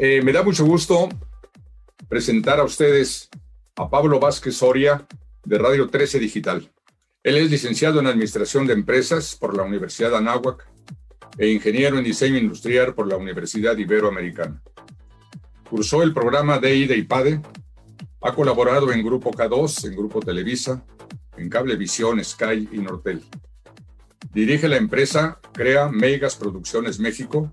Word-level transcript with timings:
Eh, 0.00 0.22
me 0.22 0.30
da 0.30 0.44
mucho 0.44 0.64
gusto 0.64 1.08
presentar 2.08 2.60
a 2.60 2.64
ustedes 2.64 3.28
a 3.74 3.90
Pablo 3.90 4.20
Vázquez 4.20 4.54
Soria 4.54 5.04
de 5.44 5.58
Radio 5.58 5.88
13 5.88 6.20
Digital. 6.20 6.70
Él 7.24 7.36
es 7.36 7.50
licenciado 7.50 7.98
en 7.98 8.06
Administración 8.06 8.64
de 8.68 8.74
Empresas 8.74 9.34
por 9.34 9.56
la 9.56 9.64
Universidad 9.64 10.14
Anáhuac 10.14 10.68
e 11.36 11.48
ingeniero 11.48 11.98
en 11.98 12.04
Diseño 12.04 12.38
Industrial 12.38 12.94
por 12.94 13.08
la 13.08 13.16
Universidad 13.16 13.76
Iberoamericana. 13.76 14.62
Cursó 15.68 16.04
el 16.04 16.14
programa 16.14 16.60
DI 16.60 16.86
de 16.86 16.96
IPADE, 16.98 17.42
ha 18.20 18.34
colaborado 18.36 18.92
en 18.92 19.04
Grupo 19.04 19.32
K2, 19.32 19.84
en 19.88 19.96
Grupo 19.96 20.20
Televisa, 20.20 20.86
en 21.36 21.50
Cablevisión, 21.50 22.24
Sky 22.24 22.68
y 22.70 22.78
Nortel. 22.78 23.24
Dirige 24.32 24.68
la 24.68 24.76
empresa 24.76 25.40
Crea 25.52 25.88
Megas 25.88 26.36
Producciones 26.36 27.00
México 27.00 27.52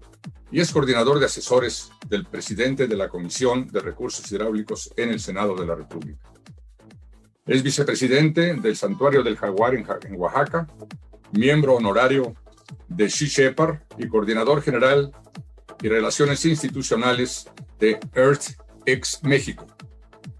y 0.55 0.61
es 0.61 0.71
coordinador 0.71 1.19
de 1.19 1.25
asesores 1.25 1.89
del 2.07 2.23
presidente 2.23 2.87
de 2.87 2.95
la 2.95 3.09
Comisión 3.09 3.67
de 3.67 3.81
Recursos 3.81 4.31
Hidráulicos 4.31 4.89
en 4.95 5.09
el 5.09 5.19
Senado 5.19 5.53
de 5.53 5.65
la 5.65 5.75
República. 5.75 6.31
Es 7.45 7.61
vicepresidente 7.61 8.53
del 8.53 8.77
Santuario 8.77 9.21
del 9.21 9.35
Jaguar 9.35 9.75
en, 9.75 9.85
Oaxaca, 10.15 10.65
miembro 11.33 11.75
honorario 11.75 12.35
de 12.87 13.09
She 13.09 13.25
Shepherd 13.25 13.81
y 13.97 14.07
coordinador 14.07 14.61
general 14.61 15.11
y 15.83 15.89
relaciones 15.89 16.45
institucionales 16.45 17.49
de 17.77 17.99
Earth 18.13 18.57
X 18.85 19.19
México. 19.23 19.67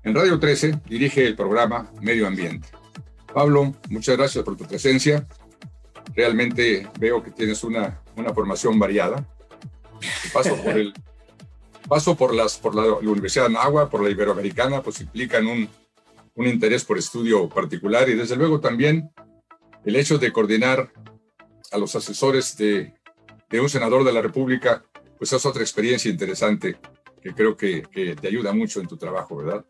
En 0.03 0.15
Radio 0.15 0.39
13 0.39 0.79
dirige 0.87 1.27
el 1.27 1.35
programa 1.35 1.91
Medio 2.01 2.25
Ambiente. 2.25 2.69
Pablo, 3.33 3.75
muchas 3.89 4.15
gracias 4.15 4.45
por 4.45 4.55
tu 4.55 4.65
presencia 4.65 5.27
realmente 6.15 6.87
veo 6.99 7.21
que 7.23 7.31
tienes 7.31 7.63
una, 7.63 8.01
una 8.15 8.33
formación 8.33 8.79
variada. 8.79 9.27
Paso 10.33 10.55
por, 10.57 10.77
el, 10.77 10.93
paso 11.87 12.15
por, 12.15 12.33
las, 12.33 12.57
por 12.57 12.75
la, 12.75 12.93
Universidad 12.93 13.47
de 13.47 13.53
Nahua, 13.53 13.89
por 13.89 14.03
la 14.03 14.09
Iberoamericana, 14.09 14.81
pues 14.81 15.01
implican 15.01 15.47
un, 15.47 15.69
un 16.35 16.47
interés 16.47 16.83
por 16.83 16.97
estudio 16.97 17.47
particular 17.49 18.09
y 18.09 18.15
desde 18.15 18.35
luego 18.35 18.59
también 18.59 19.11
el 19.85 19.95
hecho 19.95 20.17
de 20.17 20.31
coordinar 20.31 20.91
a 21.71 21.77
los 21.77 21.95
asesores 21.95 22.57
de, 22.57 22.93
de 23.49 23.59
un 23.59 23.69
senador 23.69 24.03
de 24.03 24.13
la 24.13 24.21
República, 24.21 24.83
pues 25.17 25.31
es 25.33 25.45
otra 25.45 25.61
experiencia 25.61 26.09
interesante 26.09 26.77
que 27.21 27.33
creo 27.33 27.55
que, 27.55 27.83
que 27.83 28.15
te 28.15 28.27
ayuda 28.27 28.53
mucho 28.53 28.79
en 28.79 28.87
tu 28.87 28.97
trabajo, 28.97 29.37
¿verdad? 29.37 29.65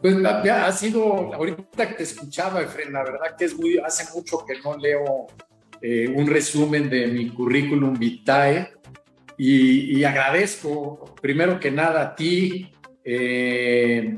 Pues 0.00 0.14
ha 0.24 0.72
sido, 0.72 1.32
ahorita 1.34 1.88
que 1.88 1.94
te 1.94 2.02
escuchaba, 2.02 2.60
Efren, 2.60 2.92
la 2.92 3.02
verdad 3.02 3.36
que 3.36 3.46
es 3.46 3.56
muy, 3.56 3.78
hace 3.78 4.04
mucho 4.14 4.44
que 4.46 4.60
no 4.60 4.76
leo 4.76 5.26
eh, 5.80 6.08
un 6.08 6.26
resumen 6.26 6.88
de 6.88 7.06
mi 7.08 7.28
currículum 7.28 7.98
vitae 7.98 8.72
y, 9.38 10.02
agradezco 10.04 11.14
primero 11.20 11.60
que 11.60 11.70
nada 11.70 12.00
a 12.02 12.14
ti 12.16 12.72
eh, 13.04 14.16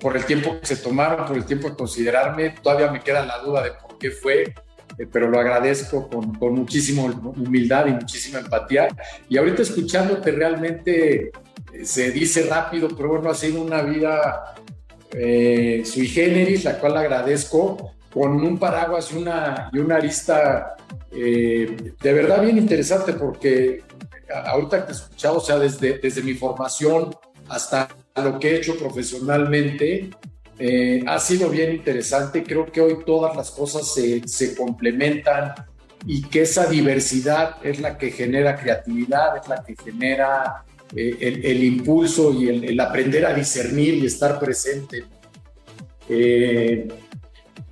por 0.00 0.16
el 0.16 0.24
tiempo 0.24 0.58
que 0.58 0.66
se 0.66 0.76
tomaron, 0.76 1.26
por 1.26 1.36
el 1.36 1.44
tiempo 1.44 1.68
de 1.68 1.76
considerarme. 1.76 2.50
Todavía 2.50 2.90
me 2.90 3.00
queda 3.00 3.24
la 3.26 3.38
duda 3.38 3.62
de 3.62 3.72
por 3.72 3.98
qué 3.98 4.10
fue, 4.10 4.42
eh, 4.98 5.06
pero 5.12 5.28
lo 5.28 5.38
agradezco 5.38 6.08
con, 6.08 6.34
con 6.34 6.54
muchísima 6.54 7.02
humildad 7.04 7.86
y 7.86 7.92
muchísima 7.92 8.38
empatía. 8.38 8.88
Y 9.28 9.36
ahorita 9.36 9.62
escuchándote 9.62 10.30
realmente 10.32 11.30
se 11.82 12.10
dice 12.10 12.46
rápido, 12.46 12.88
pero 12.96 13.10
bueno, 13.10 13.30
ha 13.30 13.34
sido 13.34 13.62
una 13.62 13.82
vida 13.82 14.54
eh, 15.16 15.82
sui 15.84 16.08
generis, 16.08 16.64
la 16.64 16.78
cual 16.78 16.96
agradezco, 16.96 17.93
con 18.14 18.42
un 18.42 18.58
paraguas 18.58 19.10
y 19.12 19.16
una, 19.16 19.68
y 19.72 19.78
una 19.78 19.96
arista 19.96 20.76
eh, 21.10 21.92
de 22.00 22.12
verdad 22.12 22.42
bien 22.42 22.56
interesante, 22.56 23.12
porque 23.14 23.82
ahorita 24.32 24.86
que 24.86 24.92
he 24.92 24.94
escuchado, 24.94 25.38
o 25.38 25.40
sea, 25.40 25.58
desde, 25.58 25.98
desde 25.98 26.22
mi 26.22 26.34
formación 26.34 27.14
hasta 27.48 27.88
lo 28.16 28.38
que 28.38 28.52
he 28.52 28.56
hecho 28.56 28.78
profesionalmente, 28.78 30.10
eh, 30.58 31.02
ha 31.06 31.18
sido 31.18 31.50
bien 31.50 31.74
interesante. 31.74 32.44
Creo 32.44 32.66
que 32.66 32.80
hoy 32.80 32.98
todas 33.04 33.36
las 33.36 33.50
cosas 33.50 33.92
se, 33.92 34.26
se, 34.28 34.54
complementan 34.54 35.52
y 36.06 36.22
que 36.22 36.42
esa 36.42 36.66
diversidad 36.66 37.56
es 37.64 37.80
la 37.80 37.98
que 37.98 38.12
genera 38.12 38.56
creatividad, 38.56 39.38
es 39.38 39.48
la 39.48 39.64
que 39.64 39.74
genera 39.76 40.64
eh, 40.94 41.40
el, 41.42 41.64
impulso 41.64 42.32
y 42.32 42.48
el, 42.48 42.78
aprender 42.78 43.26
a 43.26 43.34
discernir 43.34 43.94
y 43.94 44.06
estar 44.06 44.38
presente. 44.38 45.04
Eh, 46.08 46.86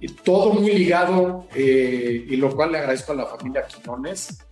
todo 0.09 0.53
muy 0.55 0.73
ligado, 0.73 1.47
eh, 1.55 2.27
y 2.29 2.37
lo 2.37 2.55
cual 2.55 2.73
le 2.73 2.79
agradezco 2.79 3.13
a 3.13 3.17
la 3.17 3.27
familia 3.27 3.65
Quinones, 3.67 4.45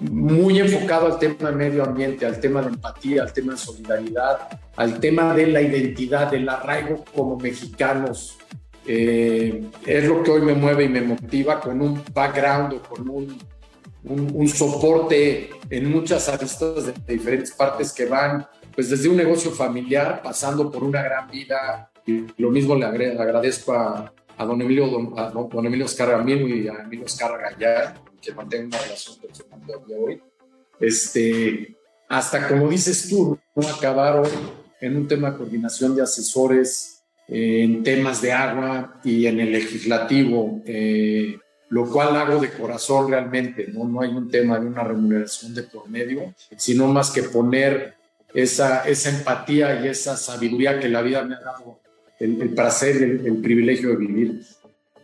muy 0.00 0.58
enfocado 0.58 1.06
al 1.06 1.18
tema 1.18 1.50
de 1.50 1.56
medio 1.56 1.84
ambiente, 1.84 2.26
al 2.26 2.40
tema 2.40 2.62
de 2.62 2.68
empatía, 2.68 3.22
al 3.22 3.32
tema 3.32 3.52
de 3.52 3.58
solidaridad, 3.58 4.60
al 4.76 4.98
tema 4.98 5.34
de 5.34 5.46
la 5.46 5.60
identidad, 5.60 6.30
del 6.30 6.48
arraigo 6.48 7.04
como 7.14 7.36
mexicanos. 7.36 8.38
es 8.84 10.04
lo 10.08 10.22
que 10.22 10.30
hoy 10.30 10.40
me 10.40 10.54
mueve 10.54 10.84
y 10.84 10.88
me 10.88 11.02
motiva 11.02 11.60
con 11.60 11.80
un 11.80 12.02
background 12.12 12.72
o 12.72 12.82
con 12.82 13.08
un 13.08 13.38
un, 14.04 14.48
soporte 14.48 15.50
en 15.70 15.90
muchas 15.90 16.28
aristas 16.28 16.86
de, 16.86 17.14
diferentes 17.14 17.52
partes 17.52 17.92
que 17.92 18.06
van 18.06 18.46
pues 18.74 18.90
desde 18.90 19.08
un 19.08 19.16
negocio 19.16 19.50
familiar 19.50 20.22
pasando 20.22 20.70
por 20.70 20.82
una 20.82 21.02
gran 21.02 21.30
vida 21.30 21.91
y 22.06 22.26
lo 22.38 22.50
mismo 22.50 22.74
le 22.74 22.84
agradezco 22.86 23.72
a, 23.72 24.12
don 24.38 24.60
Emilio 24.60 24.88
don, 24.88 25.18
a 25.18 25.30
don 25.30 25.66
Emilio 25.66 25.86
y 26.48 26.68
a 26.68 26.82
Emilio 26.82 27.06
Escarra 27.06 27.56
que 28.20 28.32
mantengo 28.34 28.66
una 28.66 28.78
relación 28.78 29.16
personal 29.18 29.60
de 29.86 29.94
hoy 29.94 30.22
este 30.80 31.76
hasta 32.08 32.48
como 32.48 32.68
dices 32.68 33.08
tú 33.08 33.38
no 33.54 33.68
acabaron 33.68 34.26
en 34.80 34.96
un 34.96 35.06
tema 35.06 35.30
de 35.30 35.36
coordinación 35.36 35.94
de 35.94 36.02
asesores 36.02 37.04
en 37.28 37.82
temas 37.82 38.20
de 38.20 38.32
agua 38.32 39.00
y 39.04 39.26
en 39.26 39.40
el 39.40 39.52
legislativo 39.52 40.60
eh, 40.64 41.38
lo 41.72 41.88
cual 41.88 42.14
hago 42.16 42.38
de 42.38 42.50
corazón 42.50 43.10
realmente, 43.10 43.68
¿no? 43.72 43.84
No 43.84 44.02
hay 44.02 44.10
un 44.10 44.30
tema 44.30 44.60
de 44.60 44.66
una 44.66 44.84
remuneración 44.84 45.54
de 45.54 45.62
por 45.62 45.88
medio, 45.88 46.34
sino 46.54 46.86
más 46.86 47.10
que 47.10 47.22
poner 47.22 47.94
esa, 48.34 48.86
esa 48.86 49.08
empatía 49.08 49.80
y 49.80 49.88
esa 49.88 50.18
sabiduría 50.18 50.78
que 50.78 50.90
la 50.90 51.00
vida 51.00 51.24
me 51.24 51.34
ha 51.34 51.40
dado, 51.40 51.80
el, 52.24 52.50
placer, 52.50 52.96
el, 52.96 53.26
el, 53.26 53.36
privilegio 53.42 53.90
de 53.90 53.96
vivir. 53.96 54.40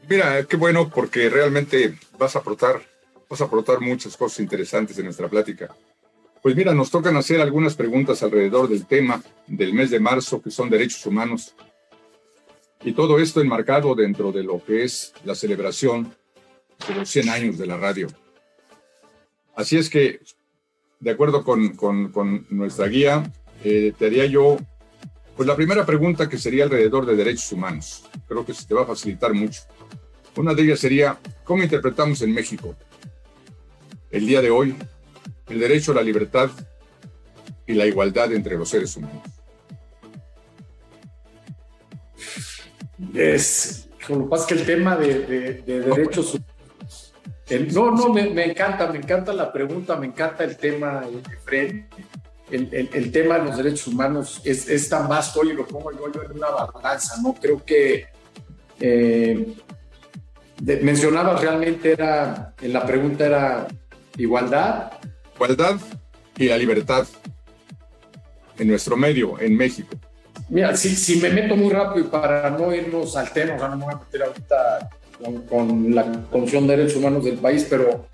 Mira, 0.09 0.45
qué 0.45 0.57
bueno 0.57 0.89
porque 0.89 1.29
realmente 1.29 1.99
vas 2.19 2.37
a 2.37 2.39
aportar, 2.39 2.81
vas 3.29 3.41
a 3.41 3.45
aportar 3.45 3.81
muchas 3.81 4.17
cosas 4.17 4.41
interesantes 4.41 4.97
en 4.99 5.05
nuestra 5.05 5.29
plática. 5.29 5.75
Pues 6.43 6.55
mira, 6.55 6.73
nos 6.73 6.91
tocan 6.91 7.17
hacer 7.17 7.41
algunas 7.41 7.75
preguntas 7.75 8.23
alrededor 8.23 8.69
del 8.69 8.87
tema 8.87 9.23
del 9.47 9.75
mes 9.75 9.91
de 9.91 9.99
marzo, 9.99 10.41
que 10.41 10.51
son 10.51 10.71
derechos 10.71 11.05
humanos. 11.05 11.55
Y 12.85 12.93
todo 12.93 13.19
esto 13.19 13.41
enmarcado 13.41 13.95
dentro 13.95 14.31
de 14.31 14.45
lo 14.45 14.65
que 14.65 14.85
es 14.85 15.13
la 15.25 15.35
celebración 15.35 16.15
de 16.87 16.95
los 16.95 17.09
100 17.09 17.29
años 17.29 17.59
de 17.59 17.67
la 17.67 17.77
radio. 17.77 18.07
Así 19.57 19.77
es 19.77 19.91
que, 19.91 20.21
de 21.01 21.11
acuerdo 21.11 21.43
con, 21.43 21.75
con, 21.77 22.47
nuestra 22.51 22.87
guía, 22.87 23.33
eh, 23.65 23.93
te 23.99 24.07
haría 24.07 24.27
yo, 24.27 24.59
pues 25.39 25.47
la 25.47 25.55
primera 25.55 25.87
pregunta 25.87 26.29
que 26.29 26.37
sería 26.37 26.65
alrededor 26.65 27.07
de 27.07 27.15
derechos 27.15 27.53
humanos. 27.53 28.03
Creo 28.27 28.45
que 28.45 28.53
se 28.53 28.67
te 28.67 28.75
va 28.75 28.83
a 28.83 28.87
facilitar 28.87 29.33
mucho. 29.33 29.63
Una 30.35 30.53
de 30.53 30.63
ellas 30.63 30.81
sería, 30.81 31.17
¿cómo 31.45 31.63
interpretamos 31.63 32.21
en 32.23 32.35
México 32.35 32.75
el 34.11 34.27
día 34.27 34.43
de 34.43 34.51
hoy 34.51 34.75
el 35.47 35.61
derecho 35.61 35.93
a 35.93 35.95
la 35.95 36.03
libertad 36.03 36.51
y 37.69 37.75
la 37.75 37.87
igualdad 37.87 38.33
entre 38.33 38.59
los 38.59 38.69
seres 38.69 38.97
humanos? 38.97 39.23
Es, 43.15 43.89
lo 44.09 44.25
que 44.25 44.29
pasa 44.29 44.43
es 44.43 44.49
que 44.49 44.55
el 44.55 44.67
tema 44.67 44.97
de, 44.97 45.21
de, 45.21 45.53
de 45.63 45.81
derechos 45.83 46.35
humanos 46.35 46.59
no, 47.73 47.93
no, 47.93 48.13
me, 48.13 48.45
encanta, 48.45 48.91
me 48.91 48.99
encanta 48.99 49.33
la 49.33 49.53
pregunta, 49.53 49.95
me 49.95 50.09
encanta 50.09 50.43
el 50.43 50.57
tema, 50.57 51.05
Fred. 51.45 51.85
El, 52.51 52.89
el, 52.93 53.13
tema 53.13 53.39
de 53.39 53.45
los 53.45 53.57
derechos 53.59 53.87
humanos 53.89 54.41
es, 54.45 54.69
es, 54.69 54.89
tan 54.89 55.07
vasto 55.07 55.45
y 55.45 55.53
lo 55.53 55.67
pongo 55.67 55.93
yo, 55.93 56.23
en 56.23 56.33
una 56.33 56.49
balanza, 56.49 57.17
¿no? 57.23 57.35
Creo 57.35 57.63
que 57.63 58.07
eh, 58.81 59.55
mencionabas 60.81 61.43
realmente 61.43 61.93
era, 61.93 62.55
en 62.61 62.73
la 62.73 62.87
pregunta 62.87 63.27
era 63.27 63.69
igualdad. 64.17 64.93
Igualdad 65.35 65.77
y 66.39 66.49
la 66.49 66.57
libertad 66.57 67.07
en 68.59 68.69
nuestro 68.69 68.97
medio, 68.97 69.39
en 69.39 69.57
México. 69.57 69.97
Mira, 70.49 70.77
si, 70.77 70.97
si 70.97 71.21
me 71.21 71.31
meto 71.31 71.55
muy 71.57 71.73
rápido 71.73 72.07
y 72.07 72.09
para 72.09 72.51
no 72.51 72.75
irnos 72.75 73.17
al 73.17 73.31
tema, 73.31 73.55
o 73.55 73.59
sea, 73.59 73.69
no 73.69 73.77
me 73.77 73.85
voy 73.85 73.95
a 73.95 73.99
meter 73.99 74.23
ahorita 74.23 74.91
con, 75.51 75.95
la 75.95 76.25
Comisión 76.31 76.67
de 76.67 76.77
Derechos 76.77 76.97
Humanos 76.97 77.25
del 77.25 77.39
país, 77.39 77.67
pero 77.69 78.07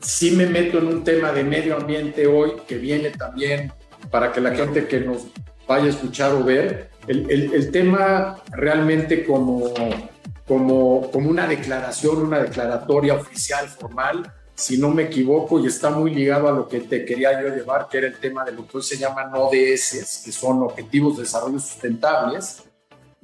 sí 0.00 0.32
me 0.32 0.46
meto 0.46 0.78
en 0.78 0.86
un 0.86 1.04
tema 1.04 1.32
de 1.32 1.44
medio 1.44 1.76
ambiente 1.76 2.26
hoy 2.26 2.52
que 2.66 2.76
viene 2.76 3.10
también 3.10 3.72
para 4.10 4.32
que 4.32 4.40
la 4.40 4.54
gente 4.54 4.86
que 4.86 5.00
nos 5.00 5.26
vaya 5.66 5.86
a 5.86 5.90
escuchar 5.90 6.32
o 6.32 6.42
ver, 6.42 6.90
el, 7.06 7.30
el, 7.30 7.70
tema 7.70 8.42
realmente 8.50 9.24
como, 9.24 9.72
como, 10.46 11.10
como 11.10 11.30
una 11.30 11.46
declaración, 11.46 12.22
una 12.22 12.40
declaratoria 12.40 13.14
oficial, 13.14 13.68
formal, 13.68 14.32
si 14.54 14.78
no 14.78 14.90
me 14.90 15.04
equivoco, 15.04 15.60
y 15.60 15.66
está 15.66 15.90
muy 15.90 16.14
ligado 16.14 16.48
a 16.48 16.52
lo 16.52 16.68
que 16.68 16.80
te 16.80 17.04
quería 17.04 17.40
yo 17.40 17.48
llevar, 17.54 17.88
que 17.88 17.98
era 17.98 18.08
el 18.08 18.16
tema 18.16 18.44
de 18.44 18.52
lo 18.52 18.66
que 18.66 18.78
hoy 18.78 18.82
se 18.82 18.96
llaman 18.96 19.30
ODS, 19.32 20.22
que 20.24 20.32
son 20.32 20.62
Objetivos 20.62 21.16
de 21.16 21.22
Desarrollo 21.22 21.58
Sustentables, 21.58 22.64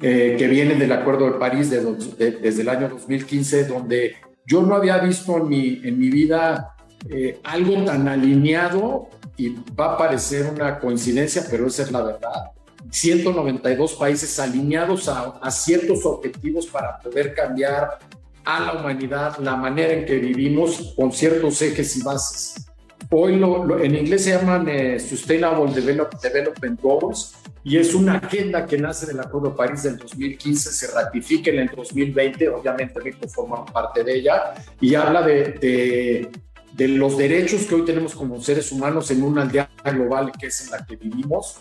eh, 0.01 0.37
que 0.39 0.47
vienen 0.47 0.79
del 0.79 0.93
Acuerdo 0.93 1.27
de 1.27 1.39
París 1.39 1.71
desde 1.71 2.63
el 2.63 2.69
año 2.69 2.89
2015, 2.89 3.65
donde 3.65 4.17
yo 4.47 4.63
no 4.63 4.75
había 4.75 4.99
visto 4.99 5.37
en 5.39 5.49
mi, 5.49 5.81
en 5.83 5.99
mi 5.99 6.09
vida 6.09 6.77
eh, 7.09 7.41
algo 7.45 7.85
tan 7.85 8.09
alineado, 8.09 9.09
y 9.37 9.55
va 9.79 9.95
a 9.95 9.99
parecer 9.99 10.47
una 10.47 10.79
coincidencia, 10.79 11.45
pero 11.51 11.67
esa 11.67 11.83
es 11.83 11.93
la 11.93 12.03
verdad, 12.03 12.53
192 12.91 13.95
países 13.95 14.39
alineados 14.39 15.09
a, 15.09 15.39
a 15.43 15.51
ciertos 15.51 16.07
objetivos 16.07 16.67
para 16.67 16.99
poder 16.99 17.35
cambiar 17.35 17.99
a 18.45 18.61
la 18.61 18.81
humanidad, 18.81 19.37
la 19.39 19.57
manera 19.57 19.93
en 19.93 20.07
que 20.07 20.19
vivimos 20.19 20.95
con 20.97 21.13
ciertos 21.13 21.61
ejes 21.61 21.97
y 21.97 22.03
bases. 22.03 22.67
Hoy 23.11 23.37
lo, 23.37 23.79
en 23.79 23.95
inglés 23.95 24.25
se 24.25 24.31
llaman 24.31 24.69
eh, 24.69 24.99
Sustainable 24.99 25.73
Development 25.73 26.81
Goals 26.81 27.35
y 27.63 27.77
es 27.77 27.95
una 27.95 28.19
agenda 28.19 28.67
que 28.67 28.79
nace 28.79 29.07
del 29.07 29.21
Acuerdo 29.21 29.51
de 29.51 29.57
París 29.57 29.83
del 29.83 29.97
2015, 29.97 30.71
se 30.71 30.95
ratifica 30.95 31.51
en 31.51 31.61
el 31.61 31.69
2020, 31.69 32.49
obviamente 32.49 33.01
México 33.03 33.29
forma 33.29 33.65
parte 33.67 34.05
de 34.05 34.17
ella, 34.17 34.55
y 34.81 34.95
habla 34.95 35.23
de, 35.23 35.53
de, 35.53 36.31
de 36.73 36.89
los 36.89 37.19
derechos 37.19 37.63
que 37.63 37.75
hoy 37.75 37.85
tenemos 37.85 38.15
como 38.15 38.41
seres 38.41 38.71
humanos 38.71 39.11
en 39.11 39.23
una 39.23 39.43
aldea 39.43 39.69
global 39.85 40.31
que 40.39 40.47
es 40.47 40.65
en 40.65 40.71
la 40.71 40.87
que 40.87 40.97
vivimos, 40.97 41.61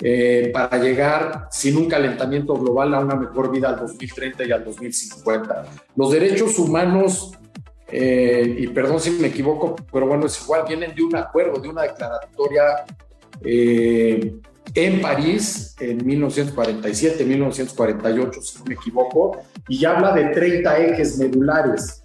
eh, 0.00 0.50
para 0.52 0.76
llegar 0.78 1.48
sin 1.52 1.76
un 1.76 1.88
calentamiento 1.88 2.54
global 2.54 2.94
a 2.94 3.00
una 3.00 3.14
mejor 3.14 3.52
vida 3.52 3.68
al 3.68 3.78
2030 3.78 4.44
y 4.44 4.52
al 4.52 4.64
2050. 4.64 5.66
Los 5.94 6.10
derechos 6.10 6.58
humanos, 6.58 7.32
eh, 7.94 8.56
y 8.58 8.66
perdón 8.68 9.00
si 9.00 9.10
me 9.10 9.28
equivoco, 9.28 9.76
pero 9.92 10.06
bueno, 10.06 10.26
es 10.26 10.42
igual, 10.42 10.64
vienen 10.66 10.94
de 10.94 11.02
un 11.02 11.16
acuerdo, 11.16 11.60
de 11.60 11.68
una 11.68 11.82
declaratoria 11.82 12.84
eh, 13.42 14.34
en 14.74 15.00
París 15.00 15.76
en 15.78 16.04
1947, 16.04 17.24
1948, 17.24 18.42
si 18.42 18.58
no 18.58 18.64
me 18.64 18.74
equivoco, 18.74 19.38
y 19.68 19.84
habla 19.84 20.12
de 20.12 20.24
30 20.26 20.78
ejes 20.78 21.18
medulares 21.18 22.04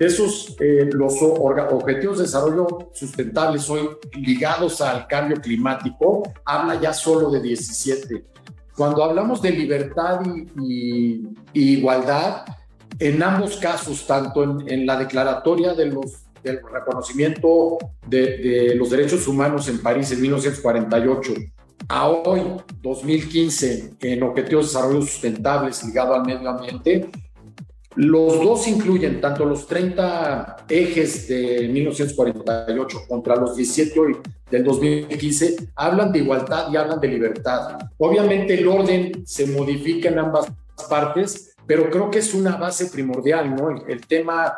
esos, 0.00 0.56
eh, 0.60 0.88
los 0.94 1.20
objetivos 1.20 2.16
de 2.16 2.24
desarrollo 2.24 2.90
sustentables 2.94 3.68
hoy 3.68 3.90
ligados 4.14 4.80
al 4.80 5.06
cambio 5.06 5.36
climático, 5.36 6.22
habla 6.46 6.80
ya 6.80 6.94
solo 6.94 7.30
de 7.30 7.42
17. 7.42 8.24
Cuando 8.74 9.04
hablamos 9.04 9.42
de 9.42 9.50
libertad 9.50 10.22
y, 10.58 11.22
igualdad, 11.52 12.46
en 13.00 13.22
ambos 13.22 13.56
casos, 13.56 14.06
tanto 14.06 14.44
en, 14.44 14.86
la 14.86 14.98
declaratoria 14.98 15.74
de 15.74 15.86
los, 15.86 16.26
del 16.42 16.60
reconocimiento 16.72 17.78
de, 18.06 18.38
de 18.38 18.74
los 18.76 18.90
derechos 18.90 19.26
humanos 19.26 19.68
en 19.68 19.80
París 19.82 20.12
en 20.12 20.20
1948, 20.20 21.32
a 21.88 22.08
hoy, 22.08 22.42
2015, 22.82 23.94
en 24.00 24.22
Objetivos 24.22 24.66
de 24.66 24.78
Desarrollo 24.78 25.02
Sustentables 25.02 25.82
ligado 25.84 26.14
al 26.14 26.24
medio 26.24 26.48
ambiente, 26.48 27.10
los 27.96 28.40
dos 28.40 28.68
incluyen 28.68 29.20
tanto 29.20 29.44
los 29.44 29.66
30 29.66 30.58
ejes 30.68 31.26
de 31.26 31.68
1948 31.68 32.98
contra 33.08 33.34
los 33.34 33.56
17 33.56 33.98
hoy 33.98 34.16
del 34.50 34.62
2015, 34.62 35.70
hablan 35.74 36.12
de 36.12 36.20
igualdad 36.20 36.72
y 36.72 36.76
hablan 36.76 37.00
de 37.00 37.08
libertad. 37.08 37.78
Obviamente 37.98 38.54
el 38.54 38.68
orden 38.68 39.26
se 39.26 39.46
modifica 39.46 40.08
en 40.08 40.20
ambas 40.20 40.46
partes, 40.88 41.49
pero 41.66 41.90
creo 41.90 42.10
que 42.10 42.18
es 42.18 42.34
una 42.34 42.56
base 42.56 42.86
primordial, 42.86 43.54
¿no? 43.54 43.70
El, 43.86 44.06
tema 44.06 44.52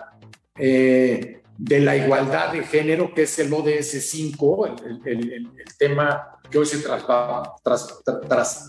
eh, 0.56 1.42
de 1.58 1.80
la 1.80 1.96
igualdad 1.96 2.52
de 2.52 2.62
género, 2.62 3.12
que 3.14 3.22
es 3.22 3.38
el 3.38 3.52
ODS 3.52 4.02
5, 4.08 4.66
el 5.04 5.48
tema 5.78 6.32
que 6.52 6.58
hoy 6.58 6.66
se 6.66 6.78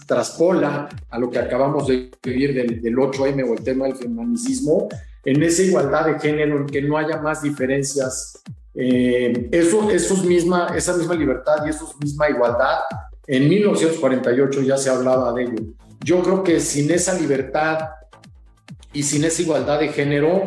traspola 0.08 0.90
a 1.10 1.20
lo 1.20 1.30
que 1.30 1.38
acabamos 1.38 1.86
de 1.88 2.10
vivir 2.24 2.54
del, 2.56 2.96
8M 2.96 3.48
o 3.48 3.54
el 3.54 3.64
tema 3.64 3.86
del 3.86 3.96
feminicismo, 3.96 4.88
en 5.26 5.44
esa 5.44 5.62
igualdad 5.62 6.08
de 6.08 6.20
género, 6.20 6.58
en 6.58 6.66
que 6.66 6.82
no 6.82 6.98
haya 6.98 7.18
más 7.18 7.44
diferencias. 7.44 8.42
Eh, 8.74 9.50
eso 9.52 9.84
misma, 10.24 10.74
esa 10.76 10.98
misma 10.98 11.14
libertad 11.14 11.66
y 11.66 11.70
esa 11.70 11.86
misma 12.02 12.30
igualdad, 12.30 12.80
en 13.28 13.48
1948 13.48 14.62
ya 14.62 14.78
se 14.78 14.90
hablaba 14.90 15.32
de 15.34 15.44
ello. 15.44 15.64
Yo 16.04 16.24
creo 16.24 16.44
que 16.44 16.60
sin 16.60 16.90
esa 16.92 17.14
libertad 17.14 17.90
y 18.94 19.04
sin 19.04 19.24
esa 19.24 19.42
igualdad 19.42 19.80
de 19.80 19.90
género, 19.90 20.44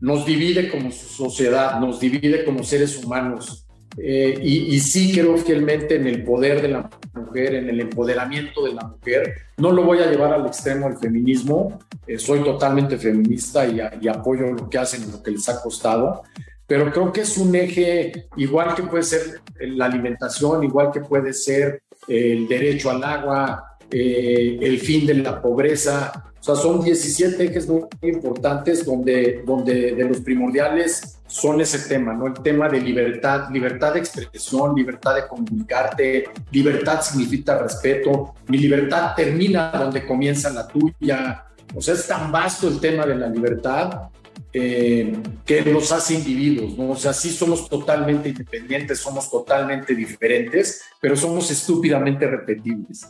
nos 0.00 0.26
divide 0.26 0.70
como 0.70 0.90
sociedad, 0.90 1.78
nos 1.80 2.00
divide 2.00 2.44
como 2.44 2.62
seres 2.62 3.02
humanos. 3.02 3.64
Eh, 3.96 4.36
y, 4.42 4.80
sí 4.80 5.12
creo 5.12 5.36
fielmente 5.36 5.94
en 5.94 6.08
el 6.08 6.24
poder 6.24 6.60
de 6.60 6.68
la 6.68 6.90
mujer, 7.14 7.54
en 7.54 7.68
el 7.68 7.80
empoderamiento 7.80 8.64
de 8.64 8.74
la 8.74 8.82
mujer. 8.82 9.34
No 9.56 9.70
lo 9.70 9.84
voy 9.84 9.98
a 10.00 10.10
llevar 10.10 10.32
al 10.32 10.46
extremo 10.46 10.88
del 10.88 10.98
feminismo, 10.98 11.78
eh, 12.06 12.18
soy 12.18 12.42
totalmente 12.42 12.98
feminista 12.98 13.64
y, 13.66 13.80
y, 14.00 14.08
apoyo 14.08 14.50
lo 14.50 14.68
que 14.68 14.78
hacen 14.78 15.04
y 15.08 15.12
lo 15.12 15.22
que 15.22 15.30
les 15.30 15.48
ha 15.48 15.62
costado, 15.62 16.22
pero 16.66 16.90
creo 16.90 17.12
que 17.12 17.20
es 17.20 17.38
un 17.38 17.54
eje 17.54 18.26
igual 18.36 18.74
que 18.74 18.82
puede 18.82 19.04
ser 19.04 19.40
la 19.60 19.84
alimentación, 19.84 20.64
igual 20.64 20.90
que 20.90 21.00
puede 21.00 21.32
ser 21.32 21.82
el 22.08 22.48
derecho 22.48 22.90
al 22.90 23.04
agua, 23.04 23.73
eh, 23.96 24.58
el 24.60 24.80
fin 24.80 25.06
de 25.06 25.14
la 25.14 25.40
pobreza. 25.40 26.32
O 26.40 26.42
sea, 26.42 26.56
son 26.56 26.82
17 26.82 27.44
ejes 27.44 27.68
muy 27.68 27.84
importantes 28.02 28.84
donde, 28.84 29.44
donde 29.46 29.92
de 29.92 30.04
los 30.04 30.18
primordiales 30.18 31.20
son 31.28 31.60
ese 31.60 31.78
tema, 31.88 32.12
¿no? 32.12 32.26
El 32.26 32.34
tema 32.34 32.68
de 32.68 32.80
libertad, 32.80 33.48
libertad 33.52 33.94
de 33.94 34.00
expresión, 34.00 34.74
libertad 34.74 35.14
de 35.14 35.28
comunicarte, 35.28 36.24
libertad 36.50 37.02
significa 37.02 37.56
respeto, 37.56 38.34
mi 38.48 38.58
libertad 38.58 39.14
termina 39.14 39.70
donde 39.70 40.04
comienza 40.04 40.50
la 40.50 40.66
tuya. 40.66 41.44
O 41.72 41.80
sea, 41.80 41.94
es 41.94 42.04
tan 42.08 42.32
vasto 42.32 42.66
el 42.66 42.80
tema 42.80 43.06
de 43.06 43.14
la 43.14 43.28
libertad 43.28 44.10
eh, 44.52 45.16
que 45.46 45.62
nos 45.66 45.92
hace 45.92 46.14
individuos, 46.14 46.76
¿no? 46.76 46.90
O 46.90 46.96
sea, 46.96 47.12
sí 47.12 47.30
somos 47.30 47.68
totalmente 47.68 48.30
independientes, 48.30 48.98
somos 48.98 49.30
totalmente 49.30 49.94
diferentes, 49.94 50.82
pero 51.00 51.14
somos 51.14 51.48
estúpidamente 51.52 52.26
repetibles. 52.26 53.06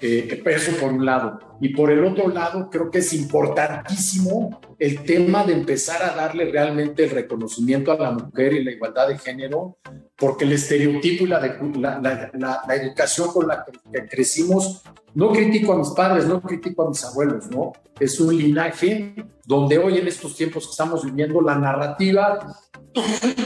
Eh, 0.00 0.42
eso 0.46 0.72
por 0.80 0.92
un 0.92 1.04
lado. 1.04 1.38
Y 1.60 1.70
por 1.70 1.90
el 1.90 2.04
otro 2.04 2.28
lado, 2.28 2.68
creo 2.70 2.90
que 2.90 2.98
es 2.98 3.12
importantísimo 3.12 4.60
el 4.78 5.02
tema 5.04 5.44
de 5.44 5.52
empezar 5.52 6.02
a 6.02 6.14
darle 6.14 6.50
realmente 6.50 7.04
el 7.04 7.10
reconocimiento 7.10 7.92
a 7.92 7.98
la 7.98 8.12
mujer 8.12 8.54
y 8.54 8.64
la 8.64 8.72
igualdad 8.72 9.08
de 9.08 9.18
género, 9.18 9.78
porque 10.16 10.44
el 10.44 10.52
estereotipo 10.52 11.24
y 11.24 11.28
la, 11.28 11.40
la, 11.40 12.62
la, 12.66 12.74
educación 12.74 13.28
con 13.32 13.48
la 13.48 13.64
que 13.64 14.06
crecimos, 14.06 14.82
no 15.14 15.32
critico 15.32 15.72
a 15.72 15.78
mis 15.78 15.90
padres, 15.90 16.26
no 16.26 16.40
critico 16.40 16.86
a 16.86 16.88
mis 16.88 17.04
abuelos, 17.04 17.50
¿no? 17.50 17.72
Es 17.98 18.18
un 18.20 18.36
linaje 18.36 19.14
donde 19.44 19.78
hoy 19.78 19.98
en 19.98 20.08
estos 20.08 20.36
tiempos 20.36 20.66
que 20.66 20.70
estamos 20.70 21.04
viviendo, 21.04 21.40
la 21.40 21.56
narrativa, 21.56 22.38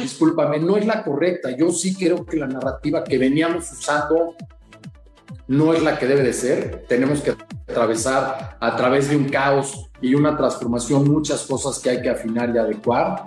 discúlpame, 0.01 0.59
no 0.61 0.77
es 0.77 0.87
la 0.87 1.03
correcta. 1.03 1.57
Yo 1.57 1.71
sí 1.71 1.95
creo 1.95 2.25
que 2.25 2.37
la 2.37 2.47
narrativa 2.47 3.03
que 3.03 3.19
veníamos 3.19 3.71
usando 3.73 4.35
no 5.47 5.75
es 5.75 5.83
la 5.83 5.99
que 5.99 6.07
debe 6.07 6.23
de 6.23 6.33
ser. 6.33 6.85
Tenemos 6.89 7.21
que 7.21 7.35
atravesar 7.69 8.57
a 8.61 8.77
través 8.77 9.09
de 9.09 9.17
un 9.17 9.29
caos 9.29 9.91
y 10.01 10.15
una 10.15 10.37
transformación 10.37 11.11
muchas 11.11 11.43
cosas 11.43 11.79
que 11.79 11.91
hay 11.91 12.03
que 12.03 12.11
afinar 12.11 12.53
y 12.55 12.59
adecuar 12.59 13.25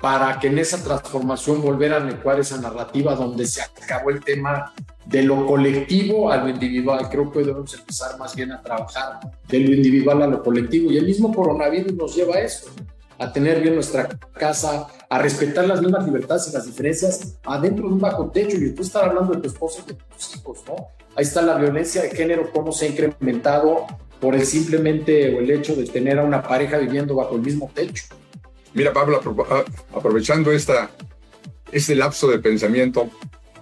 para 0.00 0.38
que 0.38 0.48
en 0.48 0.58
esa 0.58 0.82
transformación 0.82 1.60
volver 1.60 1.92
a 1.92 1.96
adecuar 1.96 2.40
esa 2.40 2.58
narrativa 2.58 3.14
donde 3.14 3.46
se 3.46 3.60
acabó 3.60 4.10
el 4.10 4.24
tema 4.24 4.72
de 5.04 5.22
lo 5.22 5.46
colectivo 5.46 6.30
a 6.30 6.38
lo 6.38 6.48
individual. 6.48 7.08
Creo 7.10 7.30
que 7.30 7.40
debemos 7.40 7.74
empezar 7.74 8.18
más 8.18 8.34
bien 8.34 8.52
a 8.52 8.62
trabajar 8.62 9.20
de 9.48 9.60
lo 9.60 9.74
individual 9.74 10.22
a 10.22 10.26
lo 10.26 10.42
colectivo 10.42 10.90
y 10.90 10.96
el 10.96 11.04
mismo 11.04 11.34
coronavirus 11.34 11.94
nos 11.94 12.14
lleva 12.14 12.36
a 12.36 12.40
eso, 12.40 12.70
a 13.18 13.30
tener 13.32 13.60
bien 13.60 13.74
nuestra 13.74 14.08
casa, 14.32 14.86
a 15.08 15.18
respetar 15.18 15.66
las 15.66 15.82
mismas 15.82 16.06
libertades 16.06 16.48
y 16.48 16.52
las 16.52 16.64
diferencias 16.64 17.36
adentro 17.44 17.88
de 17.88 17.94
un 17.94 18.00
bajo 18.00 18.30
techo 18.30 18.56
y 18.56 18.74
tú 18.74 18.82
estar 18.82 19.04
hablando 19.04 19.34
de 19.34 19.40
tu 19.40 19.48
esposa 19.48 19.82
y 19.84 19.92
de 19.92 19.98
tus 20.14 20.36
hijos, 20.36 20.60
¿no? 20.66 20.76
Ahí 21.16 21.24
está 21.24 21.42
la 21.42 21.56
violencia 21.56 22.02
de 22.02 22.10
género, 22.10 22.50
cómo 22.52 22.72
se 22.72 22.86
ha 22.86 22.88
incrementado 22.88 23.86
por 24.20 24.34
el 24.34 24.44
simplemente 24.44 25.34
o 25.34 25.40
el 25.40 25.50
hecho 25.50 25.74
de 25.74 25.86
tener 25.86 26.18
a 26.18 26.24
una 26.24 26.42
pareja 26.42 26.78
viviendo 26.78 27.14
bajo 27.14 27.36
el 27.36 27.42
mismo 27.42 27.70
techo. 27.74 28.04
Mira, 28.74 28.92
Pablo, 28.92 29.20
ah, 29.50 29.64
aprovechando 29.94 30.52
esta, 30.52 30.90
este 31.72 31.96
lapso 31.96 32.28
de 32.28 32.38
pensamiento 32.38 33.10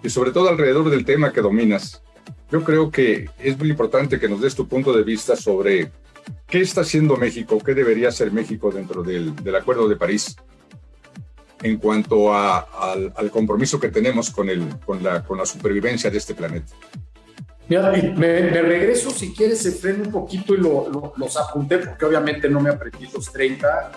y 0.03 0.11
sobre 0.11 0.33
todo 0.33 0.49
alrededor 0.49 0.91
del 0.91 1.05
tema 1.05 1.33
que 1.33 1.41
dominas, 1.41 2.03
yo 2.51 2.65
creo 2.65 2.91
que 2.91 3.29
es 3.39 3.59
muy 3.59 3.71
importante 3.71 4.19
que 4.19 4.29
nos 4.29 4.41
des 4.41 4.55
tu 4.55 4.69
punto 4.69 4.93
de 4.93 5.03
vista 5.03 5.37
sobre 5.37 5.91
qué 6.47 6.61
está 6.61 6.83
haciendo 6.83 7.17
México, 7.17 7.59
qué 7.65 7.75
debería 7.75 8.09
hacer 8.09 8.33
México 8.33 8.71
dentro 8.71 9.03
del, 9.03 9.35
del 9.37 9.57
Acuerdo 9.57 9.89
de 9.89 9.97
París 9.97 10.37
en 11.63 11.79
cuanto 11.79 12.33
a, 12.33 12.59
al, 12.59 13.13
al, 13.17 13.31
compromiso 13.31 13.81
que 13.81 13.89
tenemos 13.89 14.31
con, 14.31 14.49
el, 14.49 14.79
con, 14.85 15.03
la, 15.03 15.25
con 15.25 15.39
la 15.39 15.47
supervivencia 15.47 16.11
de 16.11 16.19
este 16.19 16.35
planeta. 16.35 16.73
Mira, 17.69 17.93
me, 17.93 18.63
regreso 18.63 19.11
si 19.11 19.35
quieres, 19.35 19.59
se 19.61 19.73
frena 19.73 20.05
un 20.05 20.11
poquito 20.11 20.55
y 20.55 20.59
lo, 20.59 21.13
los 21.17 21.37
apunté 21.37 21.79
porque 21.79 22.05
obviamente 22.07 22.49
no 22.49 22.61
me 22.61 22.71
aprendí 22.71 23.07
los 23.13 23.31
30. 23.31 23.93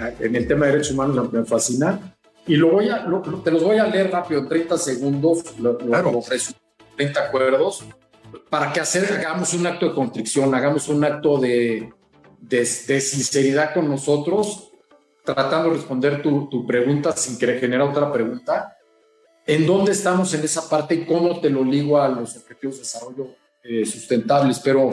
Eh, 0.00 0.16
en 0.20 0.36
el 0.36 0.46
tema 0.46 0.66
de 0.66 0.72
derechos 0.72 0.92
humanos 0.92 1.32
me 1.32 1.44
fascina. 1.44 2.14
y 2.46 2.54
lo 2.54 2.70
voy 2.70 2.88
a, 2.88 3.04
te 3.44 3.50
los 3.50 3.62
voy 3.62 3.78
a 3.78 3.86
leer 3.86 4.10
rápido, 4.10 4.40
en 4.40 4.48
30 4.48 4.78
segundos, 4.78 5.42
claro. 5.78 6.12
los 6.12 6.54
30 6.96 7.20
acuerdos, 7.20 7.84
para 8.48 8.72
que 8.72 8.80
hacer, 8.80 9.12
hagamos 9.12 9.54
un 9.54 9.66
acto 9.66 9.88
de 9.88 9.94
contrición, 9.94 10.54
hagamos 10.54 10.88
un 10.88 11.04
acto 11.04 11.38
de, 11.38 11.92
de, 12.40 12.64
sinceridad 12.64 13.74
con 13.74 13.88
nosotros, 13.88 14.70
tratando 15.24 15.70
de 15.70 15.76
responder 15.76 16.22
tu, 16.22 16.48
tu 16.48 16.64
pregunta 16.64 17.12
sin 17.16 17.38
que 17.38 17.58
genere 17.58 17.82
otra 17.82 18.12
pregunta. 18.12 18.76
¿En 19.50 19.66
dónde 19.66 19.90
estamos 19.90 20.32
en 20.32 20.44
esa 20.44 20.68
parte 20.68 20.94
y 20.94 21.04
cómo 21.04 21.40
te 21.40 21.50
lo 21.50 21.64
ligo 21.64 22.00
a 22.00 22.08
los 22.08 22.36
objetivos 22.36 22.76
de 22.76 22.82
desarrollo 22.82 23.34
eh, 23.64 23.84
sustentables? 23.84 24.60
Pero 24.60 24.90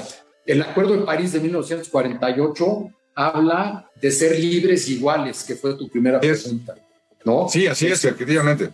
el 0.48 0.64
Acuerdo 0.64 0.94
de 0.98 1.06
París 1.06 1.32
de 1.34 1.40
1948 1.42 2.90
habla 3.14 3.88
de 4.02 4.10
ser 4.10 4.40
libres 4.40 4.90
iguales, 4.90 5.44
que 5.44 5.54
fue 5.54 5.76
tu 5.76 5.88
primera 5.88 6.20
pregunta. 6.20 6.74
¿no? 7.24 7.48
Sí, 7.48 7.68
así 7.68 7.86
es, 7.86 8.04
efectivamente. 8.04 8.72